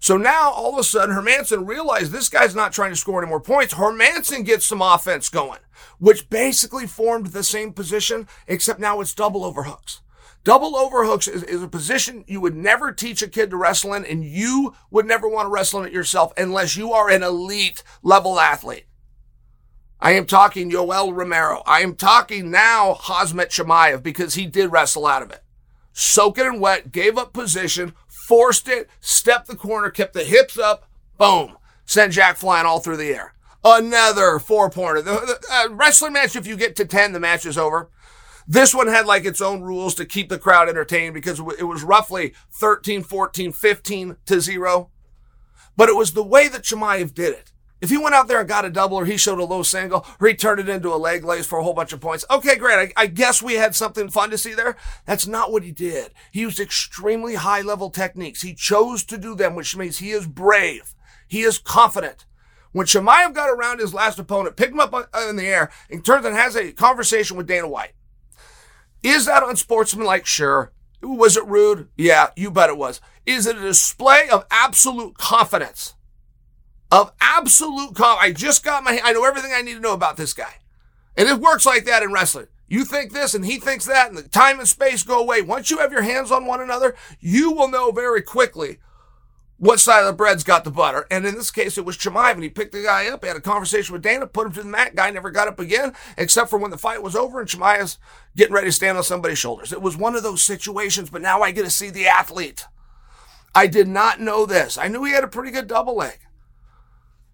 [0.00, 3.28] So now all of a sudden Hermansson realized this guy's not trying to score any
[3.28, 3.74] more points.
[3.74, 5.60] Hermansson gets some offense going,
[5.98, 10.00] which basically formed the same position, except now it's double overhooks.
[10.44, 14.04] Double overhooks is, is, a position you would never teach a kid to wrestle in,
[14.04, 17.84] and you would never want to wrestle in it yourself unless you are an elite
[18.02, 18.86] level athlete.
[20.00, 21.62] I am talking Yoel Romero.
[21.64, 25.44] I am talking now Khamzat Chimaev because he did wrestle out of it.
[25.92, 30.56] Soak it in wet, gave up position, forced it, stepped the corner, kept the hips
[30.56, 33.34] up, boom, sent Jack flying all through the air.
[33.64, 35.02] Another four pointer.
[35.02, 37.90] The, the uh, wrestling match, if you get to 10, the match is over.
[38.46, 41.84] This one had like its own rules to keep the crowd entertained because it was
[41.84, 44.90] roughly 13, 14, 15 to zero.
[45.76, 47.51] But it was the way that Chimaev did it.
[47.82, 50.06] If he went out there and got a double or he showed a low single
[50.20, 52.54] or he turned it into a leg lace for a whole bunch of points, okay,
[52.54, 52.92] great.
[52.96, 54.76] I, I guess we had something fun to see there.
[55.04, 56.12] That's not what he did.
[56.30, 58.42] He used extremely high level techniques.
[58.42, 60.94] He chose to do them, which means he is brave.
[61.26, 62.24] He is confident.
[62.70, 66.04] When Chimaev got around his last opponent, picked him up uh, in the air, and
[66.04, 67.94] turns and has a conversation with Dana White.
[69.02, 70.24] Is that unsportsmanlike?
[70.24, 70.72] Sure.
[71.02, 71.88] Was it rude?
[71.96, 73.00] Yeah, you bet it was.
[73.26, 75.94] Is it a display of absolute confidence?
[76.92, 78.18] Of absolute calm.
[78.20, 80.56] I just got my, I know everything I need to know about this guy.
[81.16, 82.48] And it works like that in wrestling.
[82.68, 85.40] You think this and he thinks that, and the time and space go away.
[85.40, 88.78] Once you have your hands on one another, you will know very quickly
[89.56, 91.06] what side of the bread's got the butter.
[91.10, 93.22] And in this case, it was Chimaev, and he picked the guy up.
[93.22, 94.94] He had a conversation with Dana, put him to the mat.
[94.94, 97.98] Guy never got up again, except for when the fight was over and Chimaev's
[98.36, 99.72] getting ready to stand on somebody's shoulders.
[99.72, 102.66] It was one of those situations, but now I get to see the athlete.
[103.54, 104.76] I did not know this.
[104.76, 106.18] I knew he had a pretty good double leg.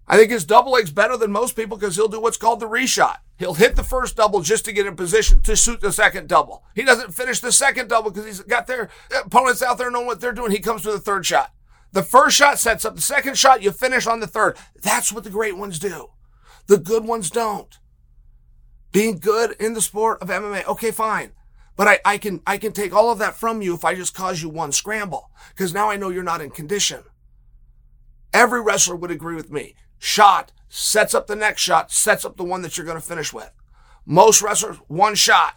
[0.08, 2.68] I think his double leg's better than most people because he'll do what's called the
[2.68, 3.16] reshot.
[3.38, 6.64] He'll hit the first double just to get in position to shoot the second double.
[6.74, 8.88] He doesn't finish the second double because he's got their
[9.24, 10.50] opponents out there knowing what they're doing.
[10.50, 11.52] He comes to the third shot.
[11.92, 13.62] The first shot sets up the second shot.
[13.62, 14.56] You finish on the third.
[14.82, 16.08] That's what the great ones do.
[16.66, 17.78] The good ones don't.
[18.92, 20.66] Being good in the sport of MMA.
[20.66, 21.32] Okay, fine.
[21.76, 24.14] But I, I can, I can take all of that from you if I just
[24.14, 25.30] cause you one scramble.
[25.54, 27.04] Cause now I know you're not in condition.
[28.32, 29.76] Every wrestler would agree with me.
[29.98, 33.32] Shot sets up the next shot, sets up the one that you're going to finish
[33.32, 33.50] with.
[34.04, 35.54] Most wrestlers, one shot.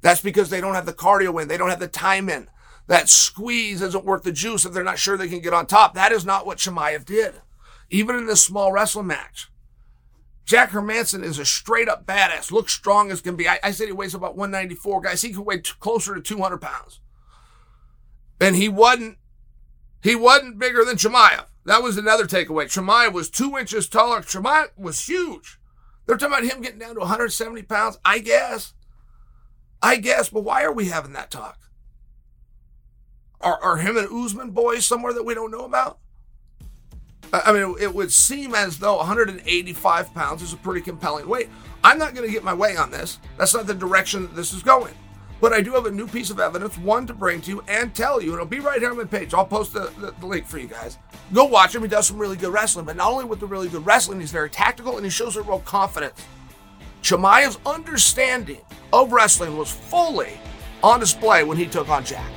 [0.00, 1.48] That's because they don't have the cardio in.
[1.48, 2.48] They don't have the time in.
[2.86, 5.94] That squeeze isn't worth the juice if they're not sure they can get on top.
[5.94, 7.40] That is not what Chimaev did.
[7.88, 9.48] Even in this small wrestling match.
[10.44, 12.52] Jack Hermansson is a straight up badass.
[12.52, 13.48] Looks strong as can be.
[13.48, 15.00] I, I said he weighs about 194.
[15.00, 17.00] Guys, he could weigh t- closer to 200 pounds.
[18.40, 19.16] And he wasn't,
[20.02, 21.46] he wasn't bigger than Chimaev.
[21.66, 22.64] That was another takeaway.
[22.64, 24.20] Chimaev was two inches taller.
[24.20, 25.58] Chimaev was huge.
[26.06, 27.98] They're talking about him getting down to 170 pounds.
[28.04, 28.74] I guess.
[29.82, 31.58] I guess, but why are we having that talk?
[33.40, 35.98] Are, are him and Usman boys somewhere that we don't know about?
[37.32, 41.48] I mean, it would seem as though 185 pounds is a pretty compelling weight.
[41.82, 43.18] I'm not going to get my way on this.
[43.36, 44.94] That's not the direction that this is going.
[45.44, 47.94] But I do have a new piece of evidence, one to bring to you and
[47.94, 48.32] tell you.
[48.32, 49.34] It'll be right here on my page.
[49.34, 50.96] I'll post the, the, the, link for you guys.
[51.34, 51.82] Go watch him.
[51.82, 54.30] He does some really good wrestling, but not only with the really good wrestling, he's
[54.30, 56.18] very tactical and he shows a real confidence.
[57.02, 60.40] Chimaev's understanding of wrestling was fully
[60.82, 62.30] on display when he took on Jack.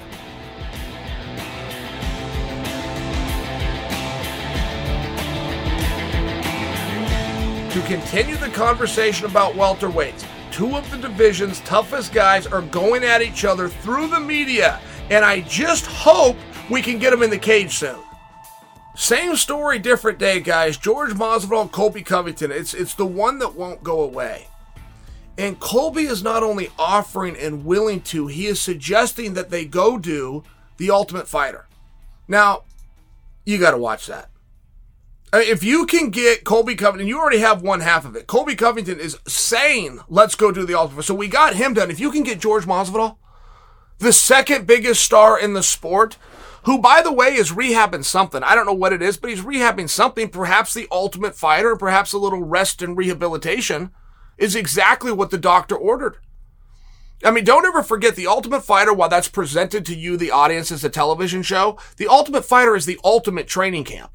[7.71, 10.25] To continue the conversation about welterweights,
[10.57, 15.23] two of the division's toughest guys are going at each other through the media, and
[15.23, 16.35] I just hope
[16.71, 17.99] we can get them in the cage soon.
[18.95, 20.75] Same story, different day, guys.
[20.75, 22.51] George Masvidal, Colby Covington.
[22.51, 24.47] It's it's the one that won't go away.
[25.37, 29.99] And Colby is not only offering and willing to, he is suggesting that they go
[29.99, 30.41] do
[30.77, 31.67] the Ultimate Fighter.
[32.27, 32.63] Now,
[33.45, 34.31] you got to watch that.
[35.33, 38.27] Uh, if you can get Colby Covington, you already have one half of it.
[38.27, 41.03] Colby Covington is saying, let's go do the Ultimate.
[41.03, 41.91] So we got him done.
[41.91, 43.17] If you can get George Masvidal,
[43.97, 46.17] the second biggest star in the sport,
[46.63, 48.41] who, by the way, is rehabbing something.
[48.41, 50.29] I don't know what it is, but he's rehabbing something.
[50.29, 53.91] Perhaps the ultimate fighter, perhaps a little rest and rehabilitation
[54.37, 56.17] is exactly what the doctor ordered.
[57.23, 60.71] I mean, don't ever forget the Ultimate Fighter, while that's presented to you, the audience,
[60.71, 64.11] as a television show, the Ultimate Fighter is the ultimate training camp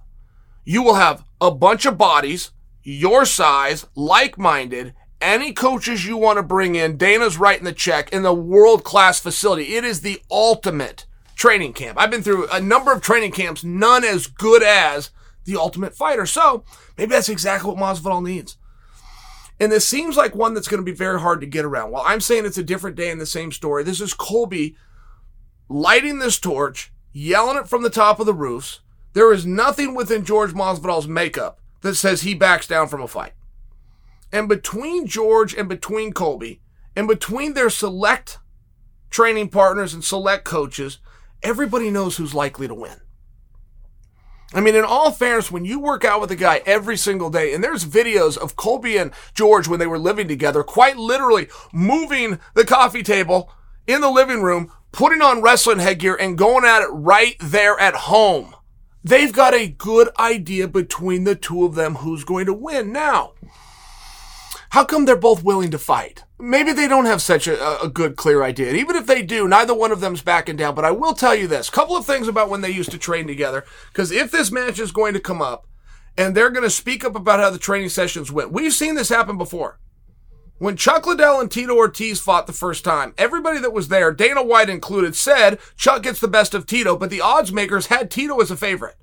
[0.65, 2.51] you will have a bunch of bodies,
[2.83, 6.97] your size, like minded, any coaches you want to bring in.
[6.97, 9.77] Dana's writing the check in the world class facility.
[9.77, 11.99] It is the ultimate training camp.
[11.99, 15.11] I've been through a number of training camps, none as good as
[15.45, 16.27] the ultimate fighter.
[16.27, 16.65] So
[16.97, 18.57] maybe that's exactly what Masvidal needs.
[19.61, 21.93] And this seems like one that's going to be very hard to get around.
[21.93, 24.77] While I'm saying it's a different day in the same story, this is Colby
[25.69, 28.81] lighting this torch, yelling it from the top of the roofs,
[29.13, 33.33] there is nothing within George Masvidal's makeup that says he backs down from a fight.
[34.33, 36.61] And between George and between Colby,
[36.97, 38.39] and between their select
[39.11, 40.99] training partners and select coaches,
[41.43, 43.01] everybody knows who's likely to win.
[44.55, 47.55] I mean, in all fairness, when you work out with a guy every single day,
[47.55, 52.39] and there's videos of Colby and George when they were living together, quite literally moving
[52.55, 53.51] the coffee table
[53.87, 57.95] in the living room, putting on wrestling headgear, and going at it right there at
[57.95, 58.55] home.
[59.05, 62.93] They've got a good idea between the two of them who's going to win.
[62.93, 63.33] Now,
[64.71, 66.25] how come they're both willing to fight?
[66.39, 68.69] Maybe they don't have such a, a, good, clear idea.
[68.69, 70.75] And even if they do, neither one of them's backing down.
[70.75, 73.27] But I will tell you this couple of things about when they used to train
[73.27, 73.65] together.
[73.93, 75.67] Because if this match is going to come up
[76.17, 79.09] and they're going to speak up about how the training sessions went, we've seen this
[79.09, 79.79] happen before.
[80.59, 84.43] When Chuck Liddell and Tito Ortiz fought the first time, everybody that was there, Dana
[84.43, 88.41] White included, said Chuck gets the best of Tito, but the odds makers had Tito
[88.41, 88.97] as a favorite.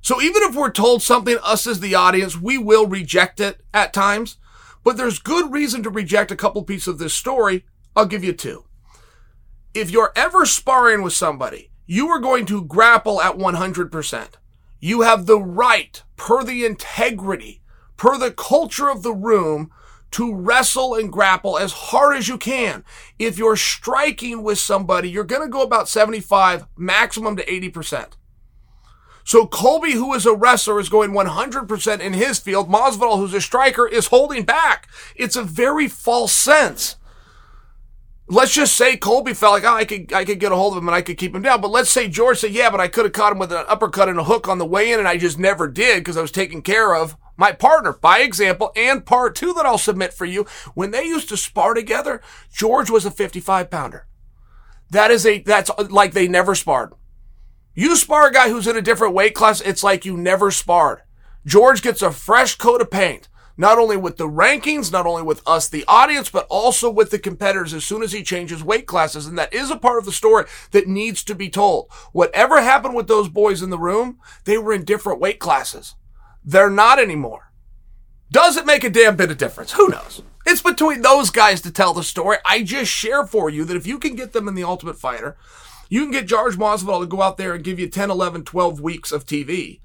[0.00, 3.92] So even if we're told something, us as the audience, we will reject it at
[3.92, 4.36] times.
[4.84, 7.64] But there's good reason to reject a couple pieces of this story.
[7.96, 8.64] I'll give you two.
[9.74, 14.28] If you're ever sparring with somebody, you are going to grapple at 100%.
[14.80, 17.62] You have the right, per the integrity,
[17.96, 19.70] per the culture of the room,
[20.12, 22.84] to wrestle and grapple as hard as you can.
[23.18, 28.12] If you're striking with somebody, you're going to go about 75, maximum to 80%.
[29.24, 32.70] So Colby, who is a wrestler, is going 100% in his field.
[32.70, 34.88] Masvidal, who's a striker, is holding back.
[35.14, 36.96] It's a very false sense.
[38.26, 40.82] Let's just say Colby felt like, oh, I could, I could get a hold of
[40.82, 41.60] him and I could keep him down.
[41.60, 44.08] But let's say George said, yeah, but I could have caught him with an uppercut
[44.08, 46.32] and a hook on the way in and I just never did because I was
[46.32, 50.44] taking care of my partner, by example, and part two that I'll submit for you.
[50.74, 52.20] When they used to spar together,
[52.52, 54.06] George was a 55 pounder.
[54.90, 56.92] That is a, that's like they never sparred.
[57.74, 61.02] You spar a guy who's in a different weight class, it's like you never sparred.
[61.46, 65.46] George gets a fresh coat of paint, not only with the rankings, not only with
[65.46, 69.26] us, the audience, but also with the competitors as soon as he changes weight classes.
[69.26, 71.88] And that is a part of the story that needs to be told.
[72.10, 75.94] Whatever happened with those boys in the room, they were in different weight classes.
[76.44, 77.52] They're not anymore.
[78.30, 79.72] Does it make a damn bit of difference?
[79.72, 80.22] Who knows?
[80.46, 82.38] It's between those guys to tell the story.
[82.44, 85.36] I just share for you that if you can get them in the Ultimate Fighter,
[85.88, 88.80] you can get George Masvidal to go out there and give you 10, 11, 12
[88.80, 89.80] weeks of TV.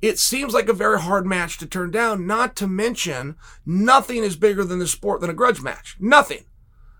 [0.00, 4.34] It seems like a very hard match to turn down, not to mention nothing is
[4.34, 5.96] bigger than the sport than a grudge match.
[6.00, 6.44] Nothing.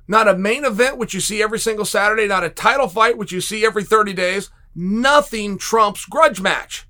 [0.06, 3.32] Not a main event, which you see every single Saturday, not a title fight, which
[3.32, 4.50] you see every 30 days.
[4.74, 6.86] Nothing trumps grudge match.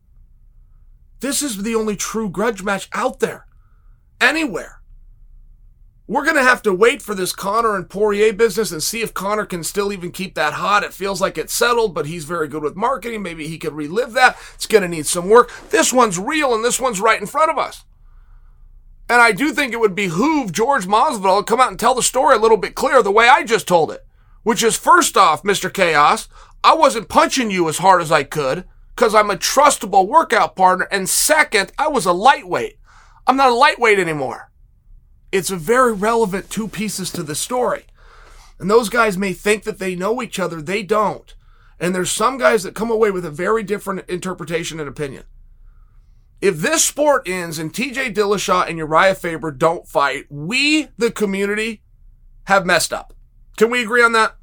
[1.22, 3.46] This is the only true grudge match out there.
[4.20, 4.80] Anywhere.
[6.08, 9.14] We're going to have to wait for this Conor and Poirier business and see if
[9.14, 10.82] Conor can still even keep that hot.
[10.82, 13.22] It feels like it's settled, but he's very good with marketing.
[13.22, 14.36] Maybe he could relive that.
[14.54, 15.52] It's going to need some work.
[15.70, 17.84] This one's real and this one's right in front of us.
[19.08, 22.02] And I do think it would behoove George Masvidal to come out and tell the
[22.02, 24.04] story a little bit clearer the way I just told it.
[24.42, 25.72] Which is first off, Mr.
[25.72, 26.28] Chaos,
[26.64, 30.88] I wasn't punching you as hard as I could because I'm a trustable workout partner.
[30.90, 32.78] And second, I was a lightweight.
[33.26, 34.50] I'm not a lightweight anymore.
[35.30, 37.84] It's a very relevant two pieces to the story.
[38.58, 40.60] And those guys may think that they know each other.
[40.60, 41.34] They don't.
[41.80, 45.24] And there's some guys that come away with a very different interpretation and opinion.
[46.40, 51.82] If this sport ends and TJ Dillashaw and Urijah Faber don't fight, we, the community,
[52.44, 53.14] have messed up.
[53.56, 54.36] Can we agree on that?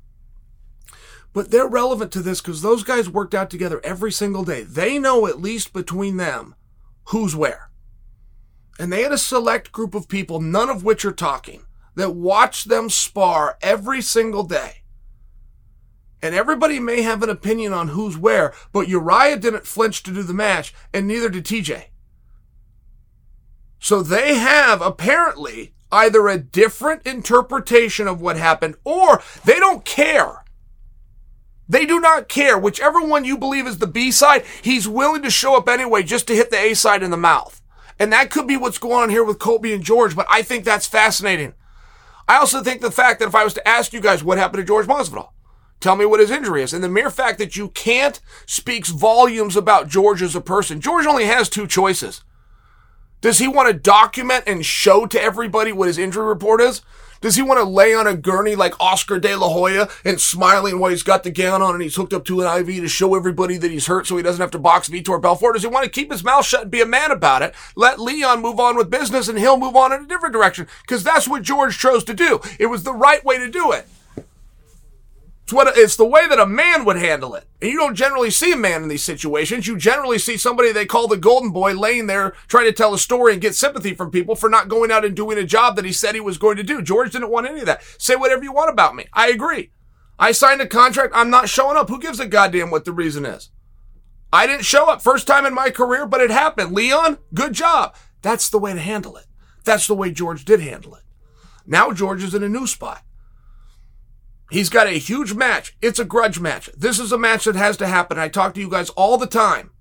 [1.39, 4.63] But they're relevant to this because those guys worked out together every single day.
[4.63, 6.53] They know at least between them
[7.05, 7.69] who's where.
[8.77, 11.63] And they had a select group of people, none of which are talking,
[11.95, 14.81] that watch them spar every single day.
[16.21, 20.23] And everybody may have an opinion on who's where, but Urijah didn't flinch to do
[20.23, 21.85] the match, and neither did TJ.
[23.79, 30.43] So they have apparently either a different interpretation of what happened or they don't care
[31.69, 32.57] they do not care.
[32.57, 36.27] Whichever one you believe is the B side, he's willing to show up anyway just
[36.27, 37.61] to hit the A side in the mouth.
[37.99, 40.65] And that could be what's going on here with Colby and George, but I think
[40.65, 41.53] that's fascinating.
[42.27, 44.61] I also think the fact that if I was to ask you guys what happened
[44.61, 45.29] to George Masvidal,
[45.79, 46.73] tell me what his injury is.
[46.73, 50.81] And the mere fact that you can't speaks volumes about George as a person.
[50.81, 52.23] George only has two choices.
[53.21, 56.81] Does he want to document and show to everybody what his injury report is?
[57.21, 60.79] Does he want to lay on a gurney like Oscar De La Hoya and smiling
[60.79, 63.15] while he's got the gown on and he's hooked up to an IV to show
[63.15, 65.55] everybody that he's hurt so he doesn't have to box Vitor Belfort?
[65.55, 67.53] Does he want to keep his mouth shut and be a man about it?
[67.75, 71.03] Let Leon move on with business and he'll move on in a different direction because
[71.03, 72.39] that's what George chose to do.
[72.57, 73.87] It was the right way to do it.
[75.49, 77.47] It's what it's the way that a man would handle it.
[77.59, 79.65] And you don't generally see a man in these situations.
[79.65, 82.99] You generally see somebody they call the golden boy laying there trying to tell a
[82.99, 85.85] story and get sympathy from people for not going out and doing a job that
[85.85, 86.83] he said he was going to do.
[86.83, 87.81] George didn't want any of that.
[87.97, 89.07] Say whatever you want about me.
[89.11, 89.71] I agree.
[90.19, 91.13] I signed a contract.
[91.15, 91.89] I'm not showing up.
[91.89, 93.49] Who gives a goddamn what the reason is?
[94.31, 96.73] I didn't show up first time in my career, but it happened.
[96.73, 97.95] Leon, good job.
[98.21, 99.25] That's the way to handle it.
[99.63, 101.03] That's the way George did handle it.
[101.65, 103.01] Now George is in a new spot.
[104.49, 105.75] He's got a huge match.
[105.81, 106.69] It's a grudge match.
[106.75, 108.17] This is a match that has to happen.
[108.17, 109.71] I talk to you guys all the time.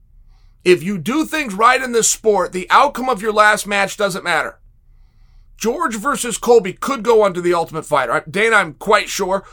[0.65, 4.25] If you do things right in this sport, the outcome of your last match doesn't
[4.25, 4.61] matter.
[5.57, 8.23] George versus Colby could go on to the Ultimate Fighter.
[8.31, 9.45] Dana, I'm quite sure,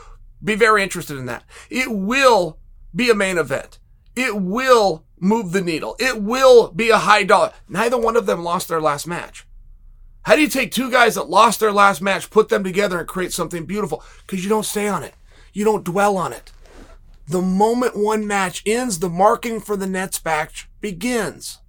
[0.42, 1.44] be very interested in that.
[1.70, 2.58] It will
[2.94, 3.78] be a main event.
[4.14, 5.96] It will move the needle.
[5.98, 7.52] It will be a high dollar.
[7.68, 9.45] Neither one of them lost their last match.
[10.26, 13.06] How do you take two guys that lost their last match, put them together, and
[13.06, 14.02] create something beautiful?
[14.26, 15.14] Because you don't stay on it.
[15.52, 16.50] You don't dwell on it.
[17.28, 21.60] The moment one match ends, the marketing for the next match begins.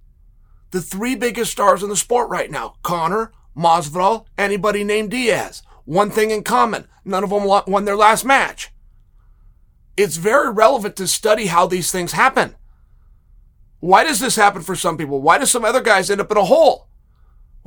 [0.72, 5.62] The three biggest stars in the sport right now, Conor, Masvidal, anybody named Diaz.
[5.84, 8.72] One thing in common, none of them won their last match.
[9.96, 12.56] It's very relevant to study how these things happen.
[13.78, 15.22] Why does this happen for some people?
[15.22, 16.87] Why do some other guys end up in a hole?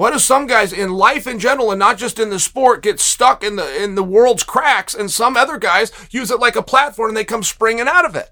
[0.02, 3.00] Why do some guys in life in general and not just in the sport get
[3.00, 6.64] stuck in the in the world's cracks and some other guys use it like a
[6.64, 8.32] platform and they come springing out of it?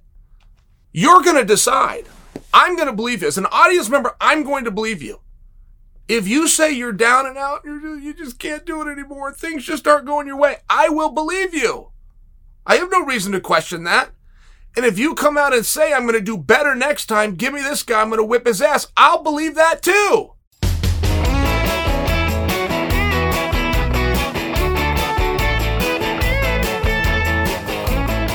[0.92, 2.08] You're going to decide.
[2.52, 3.28] I'm going to believe you.
[3.28, 5.22] As an audience member, I'm going to believe you.
[6.08, 9.88] If you say you're down and out, you just can't do it anymore, things just
[9.88, 11.92] aren't going your way, I will believe you.
[12.66, 14.10] I have no reason to question that.
[14.76, 17.54] And if you come out and say, I'm going to do better next time, give
[17.54, 20.32] me this guy, I'm going to whip his ass, I'll believe that too.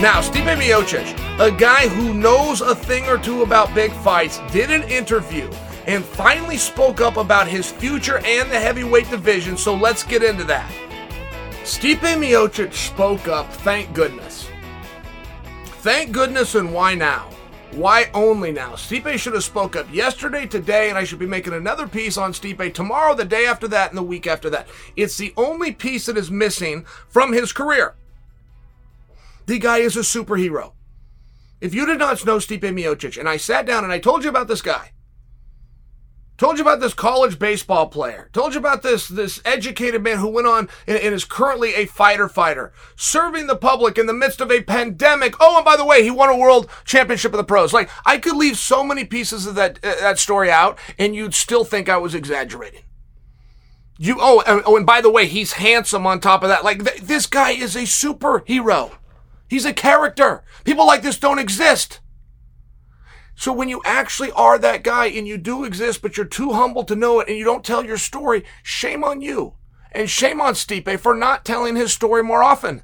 [0.05, 4.71] Now, Stipe Miocic, a guy who knows a thing or two about big fights, did
[4.71, 5.51] an interview
[5.87, 10.45] and finally spoke up about his future and the heavyweight division, so let's get into
[10.45, 10.71] that.
[11.63, 14.47] Stipe Miocic spoke up, thank goodness.
[15.65, 17.31] Thank goodness, and why now?
[17.71, 18.73] Why only now?
[18.73, 22.35] Stipe should have spoke up yesterday, today, and I should be making another piece on
[22.35, 24.69] Stipe tomorrow, the day after that, and the week after that.
[24.97, 27.95] It's the only piece that is missing from his career.
[29.47, 30.73] The guy is a superhero.
[31.61, 34.31] If you did not know Stipe Miocic, and I sat down and I told you
[34.31, 34.93] about this guy,
[36.37, 40.29] told you about this college baseball player, told you about this this educated man who
[40.29, 44.41] went on and, and, is currently a fighter fighter, serving the public in the midst
[44.41, 45.35] of a pandemic.
[45.41, 47.73] Oh, and by the way, he won a world championship of the pros.
[47.73, 51.35] Like I could leave so many pieces of that uh, that story out, and you'd
[51.35, 52.83] still think I was exaggerating.
[53.97, 56.65] You oh and, oh, and by the way, he's handsome on top of that.
[56.65, 58.93] Like th- this guy is a superhero.
[59.55, 60.43] He's a character.
[60.65, 62.01] People like this don't exist.
[63.37, 66.83] So when you actually are that guy and you do exist, but you're too humble
[66.83, 69.55] to know it and you don't tell your story, shame on you.
[69.93, 72.83] And shame on Stipe for not telling his story more often.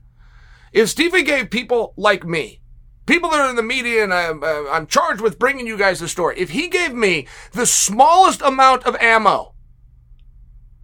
[0.72, 2.60] If Stipe gave people like me,
[3.04, 5.98] people that are in the media and I'm, uh, I'm charged with bringing you guys
[5.98, 9.56] the story, if he gave me the smallest amount of ammo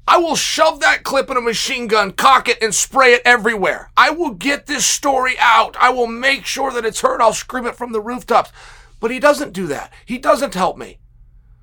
[0.08, 3.90] I will shove that clip in a machine gun, cock it, and spray it everywhere.
[3.96, 5.76] I will get this story out.
[5.80, 7.20] I will make sure that it's heard.
[7.20, 8.52] I'll scream it from the rooftops.
[9.00, 9.92] But he doesn't do that.
[10.04, 10.98] He doesn't help me.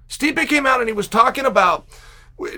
[0.10, 1.88] Stipe came out and he was talking about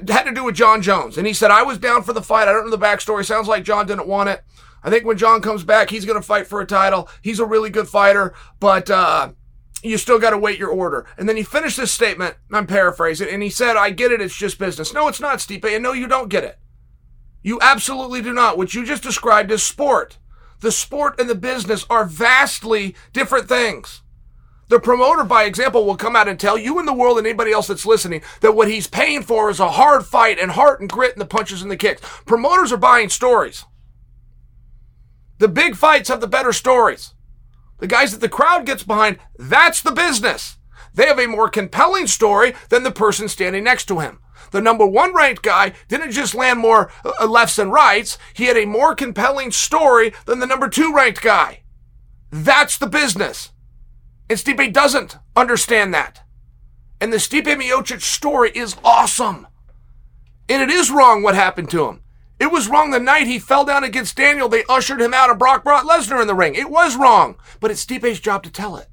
[0.08, 1.18] had to do with Jon Jones.
[1.18, 2.48] And he said, I was down for the fight.
[2.48, 3.26] I don't know the backstory.
[3.26, 4.44] Sounds like Jon didn't want it.
[4.84, 7.10] I think when Jon comes back, he's going to fight for a title.
[7.22, 9.32] He's a really good fighter, but uh,
[9.90, 11.06] you still got to wait your order.
[11.18, 14.36] And then he finished this statement, I'm paraphrasing, and he said, I get it, it's
[14.36, 14.94] just business.
[14.94, 16.60] No, it's not, Stipe, and no, you don't get it.
[17.44, 18.58] You absolutely do not.
[18.58, 20.18] What you just described is sport.
[20.62, 24.02] The sport and the business are vastly different things.
[24.68, 27.52] The promoter, by example, will come out and tell you and the world and anybody
[27.52, 30.90] else that's listening that what he's paying for is a hard fight and heart and
[30.90, 32.02] grit and the punches and the kicks.
[32.26, 33.66] Promoters are buying stories.
[35.38, 37.14] The big fights have the better stories.
[37.86, 40.58] The guys that the crowd gets behind, that's the business.
[40.96, 44.22] They have a more compelling story than the person standing next to him.
[44.50, 48.58] The number one ranked guy didn't just land more uh, lefts and rights, he had
[48.58, 51.62] a more compelling story than the number two ranked guy.
[52.32, 53.52] That's the business.
[54.32, 56.22] And Stipe doesn't understand that.
[57.00, 59.46] And the Stipe Miocic story is awesome.
[60.50, 62.02] And it is wrong what happened to him.
[62.40, 64.50] It was wrong the night he fell down against Daniel.
[64.50, 66.56] They ushered him out and Brock brought Lesnar in the ring.
[66.56, 67.38] It was wrong.
[67.60, 68.88] But it's Stipe's job to tell it.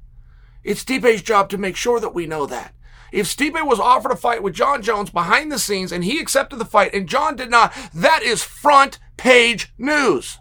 [0.63, 2.73] It's Stipe's job to make sure that we know that.
[3.11, 6.57] If Stipe was offered a fight with Jon Jones behind the scenes and he accepted
[6.57, 10.39] the fight and Jon did not, that is front page news.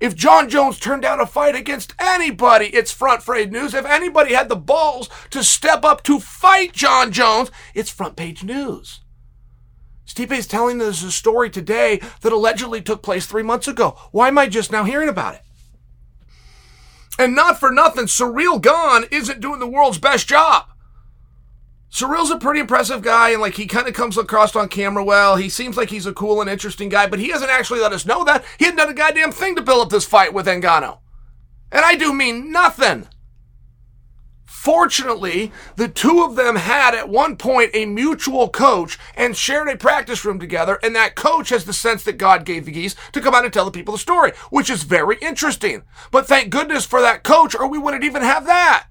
[0.00, 3.72] If Jon Jones turned down a fight against anybody, it's front page news.
[3.72, 8.42] If anybody had the balls to step up to fight Jon Jones, it's front page
[8.42, 9.00] news.
[10.06, 13.98] Stipe is telling us a story today that allegedly took place three months ago.
[14.12, 15.42] Why am I just now hearing about it?
[17.18, 20.66] And not for nothing, Ciryl Gane isn't doing the world's best job.
[21.90, 25.36] Ciryl's a pretty impressive guy, and like he kind of comes across on camera well.
[25.36, 28.04] He seems like he's a cool and interesting guy, but he hasn't actually let us
[28.04, 28.44] know that.
[28.58, 30.98] He hadn't done a goddamn thing to build up this fight with Ngannou.
[31.72, 33.08] And I do mean nothing.
[34.46, 39.76] Fortunately, the two of them had at one point a mutual coach and shared a
[39.76, 43.20] practice room together, and that coach has the sense that God gave the geese to
[43.20, 45.82] come out and tell the people the story, which is very interesting.
[46.12, 48.86] But thank goodness for that coach, or we wouldn't even have that.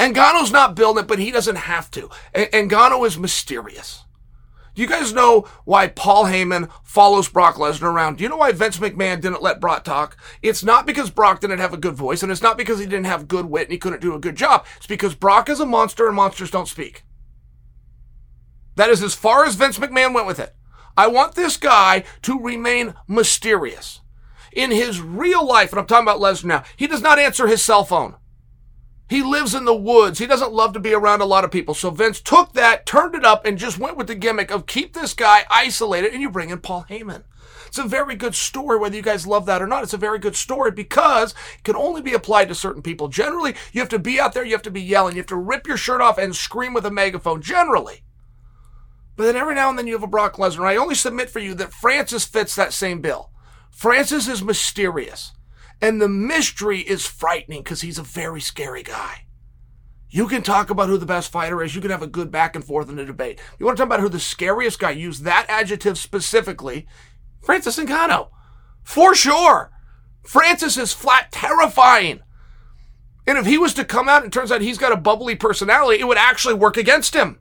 [0.00, 2.08] Ngannou's not building it, but he doesn't have to.
[2.34, 4.04] Ngannou is mysterious.
[4.78, 8.16] Do you guys know why Paul Heyman follows Brock Lesnar around?
[8.18, 10.16] Do you know why Vince McMahon didn't let Brock talk?
[10.40, 13.06] It's not because Brock didn't have a good voice, and it's not because he didn't
[13.06, 14.64] have good wit and he couldn't do a good job.
[14.76, 17.02] It's because Brock is a monster and monsters don't speak.
[18.76, 20.54] That is as far as Vince McMahon went with it.
[20.96, 24.00] I want this guy to remain mysterious.
[24.52, 27.62] In his real life, and I'm talking about Lesnar now, he does not answer his
[27.62, 28.14] cell phone.
[29.08, 30.18] He lives in the woods.
[30.18, 31.74] He doesn't love to be around a lot of people.
[31.74, 34.92] So Vince took that, turned it up, and just went with the gimmick of keep
[34.92, 37.24] this guy isolated, and you bring in Paul Heyman.
[37.66, 39.82] It's a very good story, whether you guys love that or not.
[39.82, 43.08] It's a very good story because it can only be applied to certain people.
[43.08, 45.36] Generally, you have to be out there, you have to be yelling, you have to
[45.36, 47.40] rip your shirt off and scream with a megaphone.
[47.40, 48.02] Generally.
[49.16, 50.66] But then every now and then you have a Brock Lesnar.
[50.66, 53.30] I only submit for you that Francis fits that same bill.
[53.70, 55.32] Francis is mysterious.
[55.80, 59.24] And the mystery is frightening because he's a very scary guy.
[60.10, 61.74] You can talk about who the best fighter is.
[61.74, 63.40] You can have a good back and forth in a debate.
[63.58, 66.86] You want to talk about who the scariest guy, use that adjective specifically.
[67.42, 68.30] Francis Ngannou.
[68.82, 69.70] For sure.
[70.24, 72.20] Francis is flat terrifying.
[73.26, 76.00] And if he was to come out and turns out he's got a bubbly personality,
[76.00, 77.38] it would actually work against him.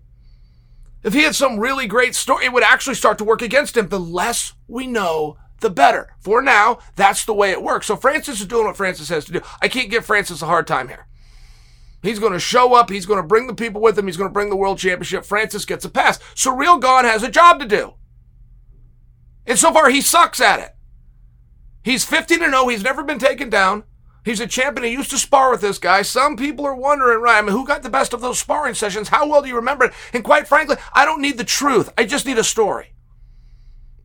[1.04, 3.88] If he had some really great story, it would actually start to work against him.
[3.88, 6.16] The less we know, the better.
[6.20, 7.88] For now, that's the way it works.
[7.88, 9.42] So Francis is doing what Francis has to do.
[9.62, 11.08] I can't give Francis a hard time here.
[12.04, 12.90] He's going to show up.
[12.90, 14.06] He's going to bring the people with him.
[14.06, 15.26] He's going to bring the world championship.
[15.26, 16.20] Francis gets a pass.
[16.36, 17.96] Ciryl Gane has a job to do.
[19.46, 20.76] And so far, he sucks at it.
[21.84, 22.68] He's 15 to 0.
[22.68, 23.84] He's never been taken down.
[24.24, 24.86] He's a champion.
[24.86, 26.02] He used to spar with this guy.
[26.02, 27.38] Some people are wondering, right?
[27.38, 29.08] I mean, who got the best of those sparring sessions?
[29.08, 29.94] How well do you remember it?
[30.12, 31.90] And quite frankly, I don't need the truth.
[31.98, 32.94] I just need a story.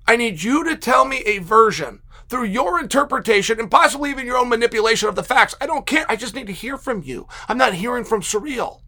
[0.07, 4.39] I need you to tell me a version through your interpretation and possibly even your
[4.39, 5.55] own manipulation of the facts.
[5.61, 6.07] I don't care.
[6.09, 7.29] I just need to hear from you.
[7.49, 8.81] I'm not hearing from Ciryl.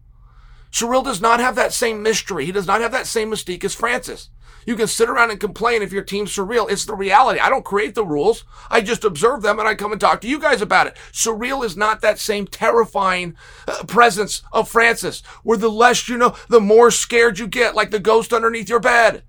[0.73, 2.47] Ciryl does not have that same mystery.
[2.47, 4.31] He does not have that same mystique as Francis.
[4.67, 6.71] You can sit around and complain if your team's surreal.
[6.71, 7.39] It's the reality.
[7.39, 8.45] I don't create the rules.
[8.71, 10.97] I just observe them and I come and talk to you guys about it.
[11.13, 13.37] Ciryl is not that same terrifying
[13.69, 17.91] uh, presence of Francis, where the less you know, the more scared you get, like
[17.91, 19.23] the ghost underneath your bed.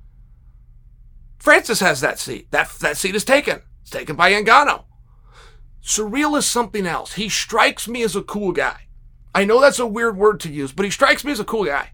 [1.46, 2.50] Francis has that seat.
[2.50, 3.62] That, that seat is taken.
[3.84, 4.84] It's taken by Ngannou.
[5.84, 7.14] Ciryl is something else.
[7.14, 8.88] He strikes me as a cool guy.
[9.36, 11.66] I know that's a weird word to use, but he strikes me as a cool
[11.66, 11.92] guy.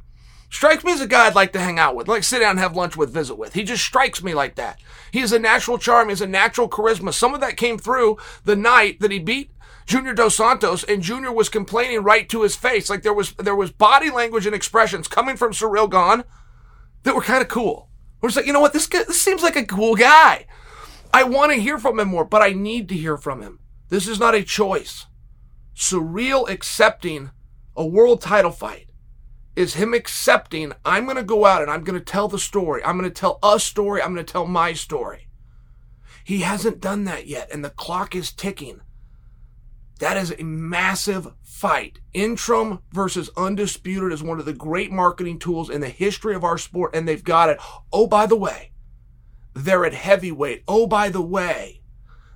[0.49, 2.59] Strikes me as a guy I'd like to hang out with, like sit down and
[2.59, 3.53] have lunch with, visit with.
[3.53, 4.79] He just strikes me like that.
[5.11, 6.07] He has a natural charm.
[6.07, 7.13] He has a natural charisma.
[7.13, 9.51] Some of that came through the night that he beat
[9.85, 12.89] Junior Dos Santos, and Junior was complaining right to his face.
[12.89, 16.23] Like there was there was body language and expressions coming from Ciryl Gane
[17.03, 17.89] that were kind of cool.
[18.22, 18.74] We're just like, you know what?
[18.74, 20.45] This guy, this seems like a cool guy.
[21.13, 23.59] I want to hear from him more, but I need to hear from him.
[23.89, 25.07] This is not a choice.
[25.76, 27.32] Ciryl accepting
[27.76, 28.91] a world title fight
[29.55, 32.84] is him accepting, I'm going to go out and I'm going to tell the story.
[32.84, 34.01] I'm going to tell a story.
[34.01, 35.28] I'm going to tell my story.
[36.24, 38.82] He hasn't done that yet, and the clock is ticking.
[39.99, 41.28] That is a massive
[41.62, 41.99] fight.
[42.16, 46.57] Interim versus Undisputed is one of the great marketing tools in the history of our
[46.57, 47.59] sport, and they've got it.
[47.93, 48.72] Oh, by the way,
[49.53, 50.64] they're at heavyweight.
[50.68, 51.84] Oh, by the way,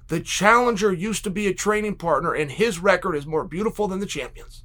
[0.09, 3.99] the challenger used to be a training partner, and his record is more beautiful than
[3.99, 4.63] the champion's.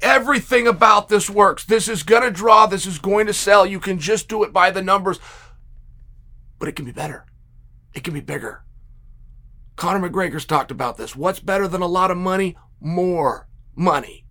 [0.00, 1.64] Everything about this works.
[1.64, 2.66] This is going to draw.
[2.66, 3.66] This is going to sell.
[3.66, 5.18] You can just do it by the numbers,
[6.60, 7.26] but it can be better.
[7.94, 8.63] It can be bigger.
[9.76, 11.16] Conor McGregor's talked about this.
[11.16, 12.56] What's better than a lot of money?
[12.80, 14.24] More money.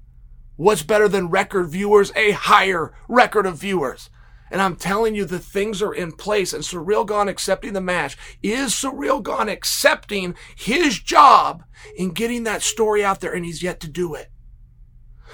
[0.55, 2.11] What's better than record viewers?
[2.15, 4.09] A higher record of viewers.
[4.51, 6.53] And I'm telling you, the things are in place.
[6.53, 11.63] And Ciryl Gane accepting the match is Ciryl Gane accepting his job
[11.95, 14.29] in getting that story out there, and he's yet to do it.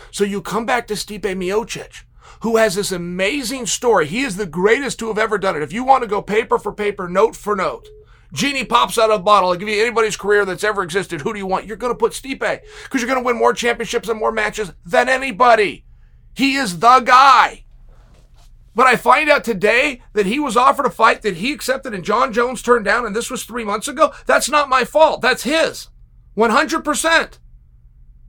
[0.09, 2.03] So you come back to Stipe Miocic,
[2.41, 4.07] who has this amazing story.
[4.07, 5.63] He is the greatest to have ever done it.
[5.63, 7.89] If you want to go paper for paper, note for note,
[8.33, 9.49] Genie pops out of a bottle.
[9.49, 11.21] I'll give you anybody's career that's ever existed.
[11.21, 11.65] Who do you want?
[11.65, 14.71] You're going to put Stipe because you're going to win more championships and more matches
[14.85, 15.85] than anybody.
[16.35, 17.65] He is the guy.
[18.75, 22.03] But I find out today that he was offered a fight that he accepted and
[22.03, 24.13] Jon Jones turned down, and this was three months ago.
[24.25, 25.21] That's not my fault.
[25.21, 25.89] That's his.
[26.37, 27.39] 100%.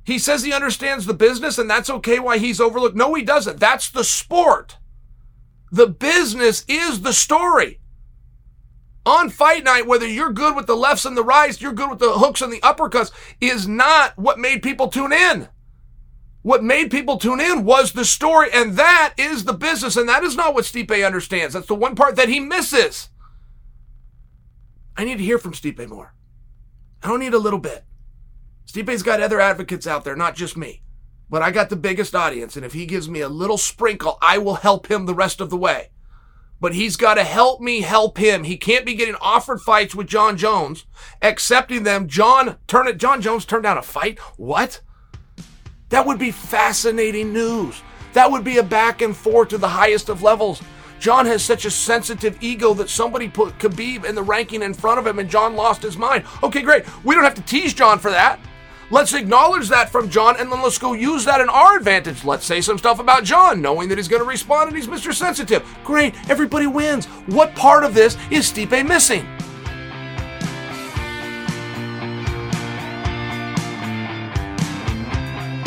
[0.03, 2.97] He says he understands the business and that's okay why he's overlooked.
[2.97, 3.61] No, he doesn't.
[3.61, 4.79] That's the sport.
[5.71, 7.79] The business is the story
[9.07, 11.99] on fight night, whether you're good with the lefts and the rights, you're good with
[11.99, 15.49] the hooks and the uppercuts, is not what made people tune in.
[16.43, 20.23] What made people tune in was the story, and that is the business, and that
[20.23, 21.55] is not what Stipe understands.
[21.55, 23.11] That's the one part that he misses.
[24.97, 26.15] I need to hear from Stipe more.
[27.03, 27.85] I don't need a little bit.
[28.67, 30.83] Stipe's got other advocates out there, not just me.
[31.29, 34.39] But I got the biggest audience, and if he gives me a little sprinkle, I
[34.39, 35.91] will help him the rest of the way
[36.61, 38.45] but he's got to help me help him.
[38.45, 40.85] He can't be getting offered fights with Jon Jones,
[41.23, 42.07] accepting them.
[42.07, 42.99] Jon turn it.
[42.99, 44.19] Jon Jones turned down a fight.
[44.37, 44.81] What?
[45.89, 47.83] That would be fascinating news.
[48.13, 50.63] That would be a back and forth to the highest of levels.
[51.01, 54.99] Jon has such a sensitive ego that somebody put Khabib in the ranking in front
[54.99, 56.25] of him and Jon lost his mind.
[56.43, 56.85] Okay, great.
[57.05, 58.39] We don't have to tease John for that.
[58.93, 62.25] Let's acknowledge that from Jon and then let's go use that in our advantage.
[62.25, 65.15] Let's say some stuff about Jon, knowing that he's going to respond and he's Mr.
[65.15, 65.65] Sensitive.
[65.85, 67.07] Great, everybody wins.
[67.27, 69.25] What part of this is Stipe missing?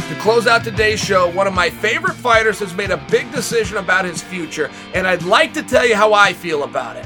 [0.09, 3.77] To close out today's show, one of my favorite fighters has made a big decision
[3.77, 7.05] about his future, and I'd like to tell you how I feel about it.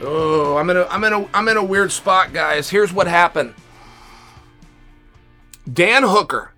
[0.00, 2.70] Oh, I'm in a I'm in a I'm in a weird spot, guys.
[2.70, 3.54] Here's what happened.
[5.70, 6.52] Dan Hooker,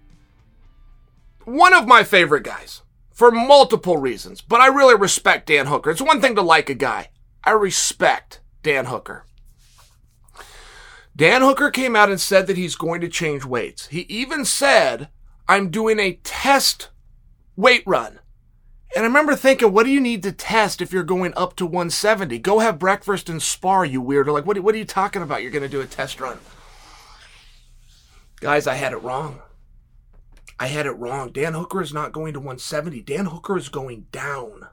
[1.44, 5.90] one of my favorite guys for multiple reasons, but I really respect Dan Hooker.
[5.90, 7.08] It's one thing to like a guy.
[7.44, 9.26] I respect Dan Hooker.
[11.14, 13.88] Dan Hooker came out and said that he's going to change weights.
[13.88, 15.08] He even said,
[15.48, 16.88] I'm doing a test
[17.56, 18.20] weight run.
[18.94, 21.66] And I remember thinking, what do you need to test if you're going up to
[21.66, 22.38] 170?
[22.38, 24.32] Go have breakfast and spar, you weirdo.
[24.32, 25.42] Like, what, what are you talking about?
[25.42, 26.38] You're going to do a test run.
[28.42, 29.40] Guys, I had it wrong.
[30.58, 31.30] I had it wrong.
[31.30, 33.00] Dan Hooker is not going to 170.
[33.02, 34.66] Dan Hooker is going down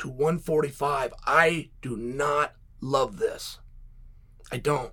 [0.00, 1.14] to 145.
[1.24, 3.58] I do not love this.
[4.52, 4.92] I don't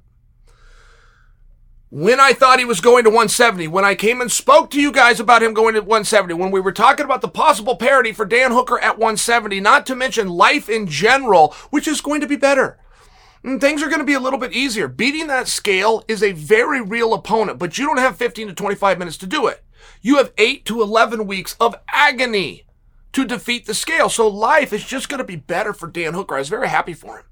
[1.89, 4.91] when I thought he was going to 170, when I came and spoke to you
[4.91, 8.25] guys about him going to 170, when we were talking about the possible parity for
[8.25, 12.35] Dan Hooker at 170, not to mention life in general, which is going to be
[12.35, 12.77] better.
[13.43, 14.87] And things are going to be a little bit easier.
[14.87, 18.99] Beating that scale is a very real opponent, but you don't have 15 to 25
[18.99, 19.63] minutes to do it.
[20.01, 22.63] You have 8 to 11 weeks of agony
[23.13, 24.09] to defeat the scale.
[24.09, 26.35] So life is just going to be better for Dan Hooker.
[26.35, 27.25] I was very happy for him.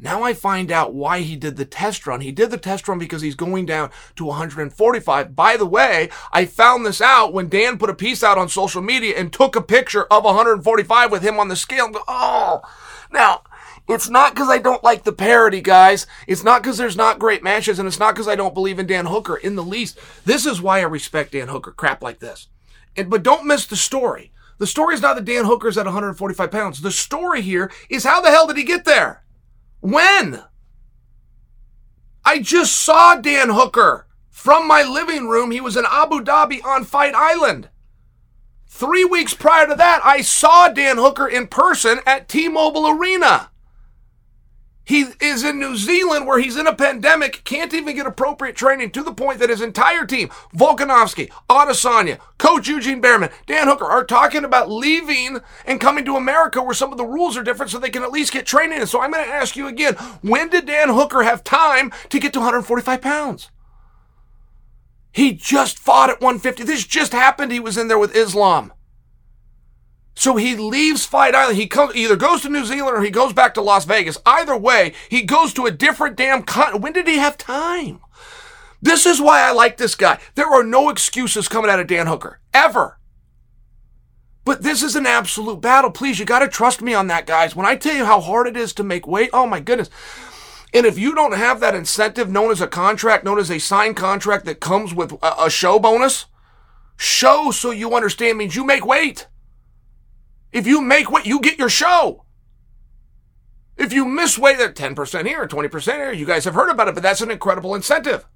[0.00, 2.20] Now I find out why he did the test run.
[2.20, 5.34] He did the test run because he's going down to 145.
[5.34, 8.80] By the way, I found this out when Dan put a piece out on social
[8.80, 11.90] media and took a picture of 145 with him on the scale.
[12.06, 12.62] Oh,
[13.10, 13.42] now
[13.88, 16.06] it's not because I don't like the parody, guys.
[16.26, 18.86] It's not because there's not great matches, and it's not because I don't believe in
[18.86, 19.98] Dan Hooker in the least.
[20.24, 21.72] This is why I respect Dan Hooker.
[21.72, 22.48] Crap like this.
[22.96, 24.32] And, but don't miss the story.
[24.58, 26.80] The story is not that Dan Hooker's at 145 pounds.
[26.80, 29.24] The story here is how the hell did he get there?
[29.80, 30.42] When?
[32.24, 35.50] I just saw Dan Hooker from my living room.
[35.50, 37.70] He was in Abu Dhabi on Fight Island.
[38.66, 43.50] Three weeks prior to that, I saw Dan Hooker in person at T Mobile Arena.
[44.88, 48.90] He is in New Zealand where he's in a pandemic, can't even get appropriate training
[48.92, 54.02] to the point that his entire team, Volkanovski, Adesanya, Coach Eugene Bareman, Dan Hooker, are
[54.02, 57.78] talking about leaving and coming to America where some of the rules are different so
[57.78, 58.78] they can at least get training.
[58.78, 62.18] And so I'm going to ask you again, when did Dan Hooker have time to
[62.18, 63.50] get to 145 pounds?
[65.12, 66.64] He just fought at 150.
[66.64, 67.52] This just happened.
[67.52, 68.72] He was in there with Islam.
[70.18, 71.58] So he leaves Fight Island.
[71.58, 74.18] He comes, either goes to New Zealand or he goes back to Las Vegas.
[74.26, 76.82] Either way, he goes to a different damn continent.
[76.82, 78.00] When did he have time?
[78.82, 80.18] This is why I like this guy.
[80.34, 82.40] There are no excuses coming out of Dan Hooker.
[82.52, 82.98] Ever.
[84.44, 85.92] But this is an absolute battle.
[85.92, 87.54] Please, you got to trust me on that, guys.
[87.54, 89.88] When I tell you how hard it is to make weight, oh my goodness.
[90.74, 93.94] And if you don't have that incentive known as a contract, known as a signed
[93.94, 96.26] contract that comes with a, a show bonus,
[96.96, 99.28] show so you understand means you make weight.
[100.52, 102.24] If you make weight, you get your show.
[103.76, 106.88] If you miss weight, that 10% here, or 20% here, you guys have heard about
[106.88, 108.26] it, but that's an incredible incentive.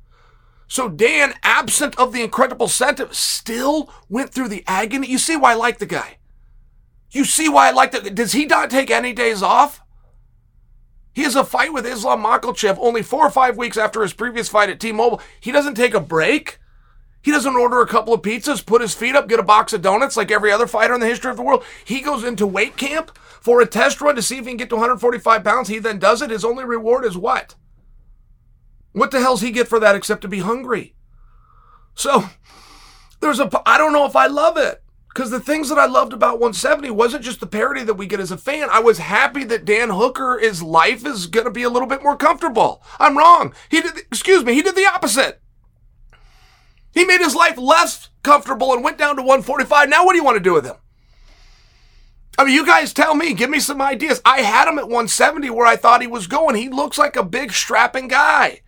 [0.68, 5.08] So Dan, absent of the incredible incentive, still went through the agony.
[5.08, 6.18] You see why I like the guy.
[7.10, 9.82] You see why I like the, does he not take any days off?
[11.12, 14.48] He has a fight with Islam Makhachev only four or five weeks after his previous
[14.48, 15.20] fight at T-Mobile.
[15.40, 16.58] He doesn't take a break.
[17.22, 19.80] He doesn't order a couple of pizzas, put his feet up, get a box of
[19.80, 21.64] donuts like every other fighter in the history of the world.
[21.84, 24.68] He goes into weight camp for a test run to see if he can get
[24.70, 25.68] to 145 pounds.
[25.68, 26.30] He then does it.
[26.30, 27.54] His only reward is what?
[28.90, 30.96] What the hell's he get for that except to be hungry?
[31.94, 32.24] So
[33.20, 34.82] there's a, I don't know if I love it.
[35.14, 38.18] Because the things that I loved about 170 wasn't just the parody that we get
[38.18, 38.68] as a fan.
[38.70, 42.02] I was happy that Dan Hooker, his life is going to be a little bit
[42.02, 42.82] more comfortable.
[42.98, 43.52] I'm wrong.
[43.68, 45.41] He did, excuse me, he did the opposite.
[46.93, 49.88] He made his life less comfortable and went down to 145.
[49.88, 50.76] Now what do you want to do with him?
[52.38, 54.20] I mean, you guys tell me, give me some ideas.
[54.24, 56.57] I had him at 170 where I thought he was going.
[56.57, 58.61] He looks like a big strapping guy.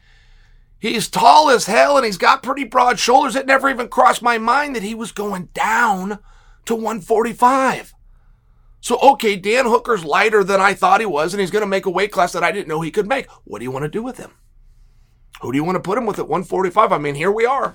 [0.79, 3.37] He's tall as hell and he's got pretty broad shoulders.
[3.37, 6.19] It never even crossed my mind that he was going down
[6.67, 7.95] to 145.
[8.81, 11.87] So, okay, Dan Hooker's lighter than I thought he was, and he's going to make
[11.87, 13.31] a weight class that I didn't know he could make.
[13.45, 14.33] What do you want to do with him?
[15.41, 16.93] Who do you want to put him with at 145?
[16.93, 17.75] I mean, here we are.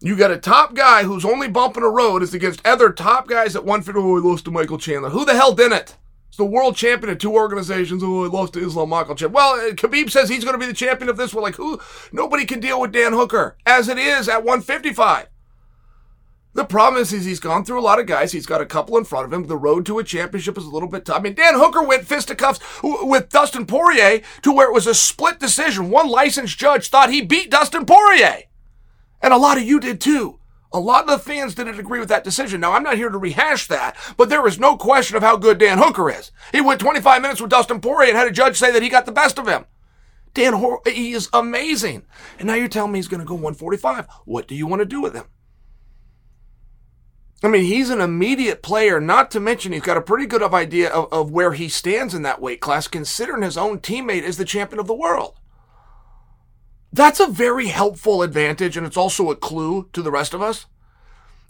[0.00, 3.56] You got a top guy who's only bumping a road is against other top guys
[3.56, 4.00] at 150.
[4.00, 5.10] Oh, he lost to Michael Chandler.
[5.10, 5.96] Who the hell did it?
[6.28, 8.04] It's the world champion of two organizations.
[8.04, 9.32] Oh, I lost to Islam Makhachev.
[9.32, 11.42] Well, uh, Khabib says he's going to be the champion of this one.
[11.42, 11.80] Like, who?
[12.12, 15.26] Nobody can deal with Dan Hooker as it is at 155.
[16.54, 18.30] The problem is, is he's gone through a lot of guys.
[18.30, 19.46] He's got a couple in front of him.
[19.46, 21.18] The road to a championship is a little bit tough.
[21.18, 25.40] I mean, Dan Hooker went fisticuffs with Dustin Poirier to where it was a split
[25.40, 25.90] decision.
[25.90, 28.47] One licensed judge thought he beat Dustin Poirier.
[29.22, 30.38] And a lot of you did too.
[30.72, 32.60] A lot of the fans didn't agree with that decision.
[32.60, 35.58] Now, I'm not here to rehash that, but there is no question of how good
[35.58, 36.30] Dan Hooker is.
[36.52, 39.06] He went 25 minutes with Dustin Poirier and had a judge say that he got
[39.06, 39.64] the best of him.
[40.34, 42.04] Dan, he is amazing.
[42.38, 44.06] And now you're telling me he's going to go 145.
[44.26, 45.24] What do you want to do with him?
[47.42, 50.90] I mean, he's an immediate player, not to mention he's got a pretty good idea
[50.90, 54.44] of, of where he stands in that weight class, considering his own teammate is the
[54.44, 55.38] champion of the world.
[56.92, 60.66] That's a very helpful advantage, and it's also a clue to the rest of us.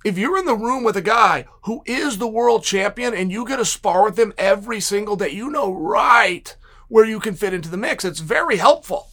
[0.04, 3.46] If you're in the room with a guy who is the world champion and you
[3.46, 6.56] get to spar with him every single day, you know right
[6.88, 8.04] where you can fit into the mix.
[8.04, 9.08] It's very helpful.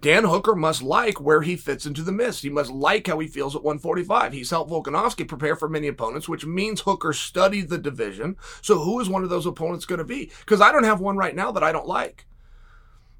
[0.00, 2.42] Dan Hooker must like where he fits into the mix.
[2.42, 4.32] He must like how he feels at 145.
[4.32, 8.36] He's helped Volkanovski prepare for many opponents, which means Hooker studied the division.
[8.62, 10.30] So who is one of those opponents going to be?
[10.40, 12.26] Because I don't have one right now that I don't like.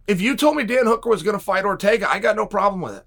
[0.08, 2.80] If you told me Dan Hooker was going to fight Ortega, I got no problem
[2.80, 3.06] with it.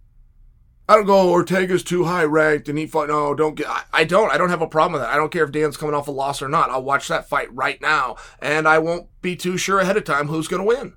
[0.87, 3.07] I don't go, Ortega's too high ranked and he fought.
[3.07, 4.31] No, don't get, I, I don't.
[4.31, 5.13] I don't have a problem with that.
[5.13, 6.69] I don't care if Dan's coming off a loss or not.
[6.69, 10.27] I'll watch that fight right now and I won't be too sure ahead of time
[10.27, 10.95] who's going to win.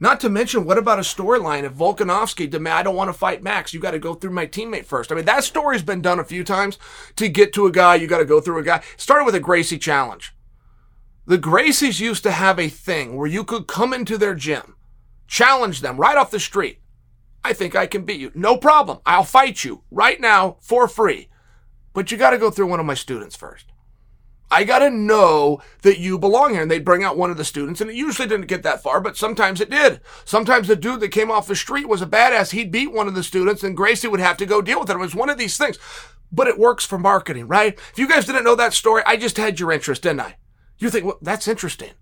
[0.00, 3.42] Not to mention, what about a storyline if Volkanovski demand I don't want to fight
[3.42, 3.72] Max?
[3.72, 5.10] You got to go through my teammate first.
[5.10, 6.78] I mean, that story's been done a few times.
[7.16, 8.82] To get to a guy, you got to go through a guy.
[8.96, 10.34] Started with a Gracie challenge.
[11.26, 14.76] The Gracies used to have a thing where you could come into their gym,
[15.28, 16.80] challenge them right off the street.
[17.44, 18.32] I think I can beat you.
[18.34, 18.98] No problem.
[19.06, 21.28] I'll fight you right now for free.
[21.92, 23.66] But you got to go through one of my students first.
[24.50, 26.62] I got to know that you belong here.
[26.62, 29.00] And they'd bring out one of the students, and it usually didn't get that far,
[29.00, 30.00] but sometimes it did.
[30.24, 32.52] Sometimes the dude that came off the street was a badass.
[32.52, 34.94] He'd beat one of the students, and Gracie would have to go deal with it.
[34.94, 35.78] It was one of these things.
[36.32, 37.74] But it works for marketing, right?
[37.74, 40.36] If you guys didn't know that story, I just had your interest, didn't I?
[40.78, 41.92] You think, well, that's interesting.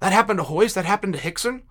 [0.00, 0.74] That happened to Royce?
[0.74, 1.62] That happened to Rickson?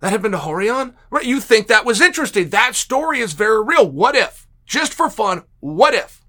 [0.00, 0.94] That had been to Rorion?
[1.10, 1.24] Right?
[1.24, 2.50] You think that was interesting.
[2.50, 3.88] That story is very real.
[3.88, 4.46] What if?
[4.66, 6.22] Just for fun, what if?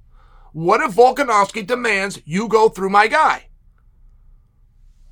[0.53, 3.47] What if Volkanovski demands you go through my guy?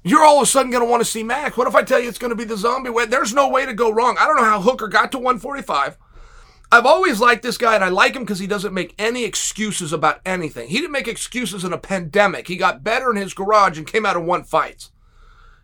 [0.04, 1.58] You're all of a sudden going to want to see Max.
[1.58, 3.08] What if I tell you it's going to be the zombie way?
[3.08, 4.16] There's no way to go wrong.
[4.20, 5.98] I don't know how Hooker got to 145.
[6.72, 9.94] I've always liked this guy, and I like him because he doesn't make any excuses
[9.94, 10.68] about anything.
[10.68, 12.48] He didn't make excuses in a pandemic.
[12.48, 14.92] He got better in his garage and came out and won fights.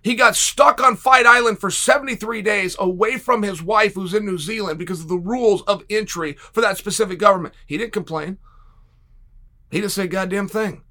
[0.04, 4.26] He got stuck on Fight Island for 73 days away from his wife, who's in
[4.26, 7.54] New Zealand, because of the rules of entry for that specific government.
[7.68, 8.40] He didn't complain.
[9.70, 10.84] He didn't say a goddamn thing.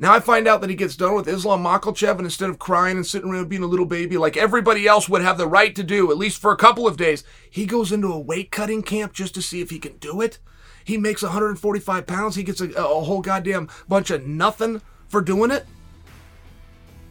[0.00, 2.96] Now I find out that he gets done with Islam Makhachev, and instead of crying
[2.96, 5.82] and sitting around being a little baby like everybody else would have the right to
[5.82, 9.12] do, at least for a couple of days, he goes into a weight cutting camp
[9.12, 10.38] just to see if he can do it.
[10.84, 12.36] He makes 145 pounds.
[12.36, 15.66] He gets a, a whole goddamn bunch of nothing for doing it.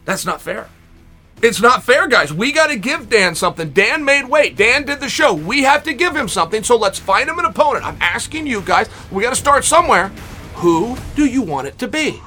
[0.04, 0.68] That's not fair.
[1.40, 2.32] It's not fair, guys.
[2.32, 3.70] We got to give Dan something.
[3.70, 4.56] Dan made weight.
[4.56, 5.32] Dan did the show.
[5.32, 6.64] We have to give him something.
[6.64, 7.84] So let's find him an opponent.
[7.84, 8.88] I'm asking you guys.
[9.12, 10.08] We got to start somewhere.
[10.54, 12.20] Who do you want it to be?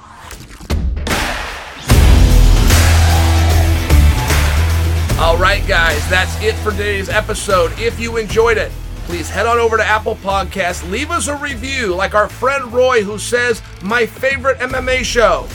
[5.19, 7.71] All right, guys, that's it for today's episode.
[7.77, 8.71] If you enjoyed it,
[9.03, 13.03] please head on over to Apple Podcasts, leave us a review, like our friend Roy,
[13.03, 15.45] who says, My favorite MMA show.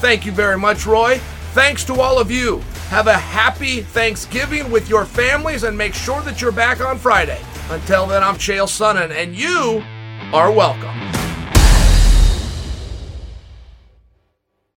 [0.00, 1.18] Thank you very much, Roy.
[1.54, 2.62] Thanks to all of you.
[2.88, 7.40] Have a happy Thanksgiving with your families and make sure that you're back on Friday.
[7.68, 9.82] Until then, I'm Chael Sonnen, and you
[10.32, 11.25] are welcome.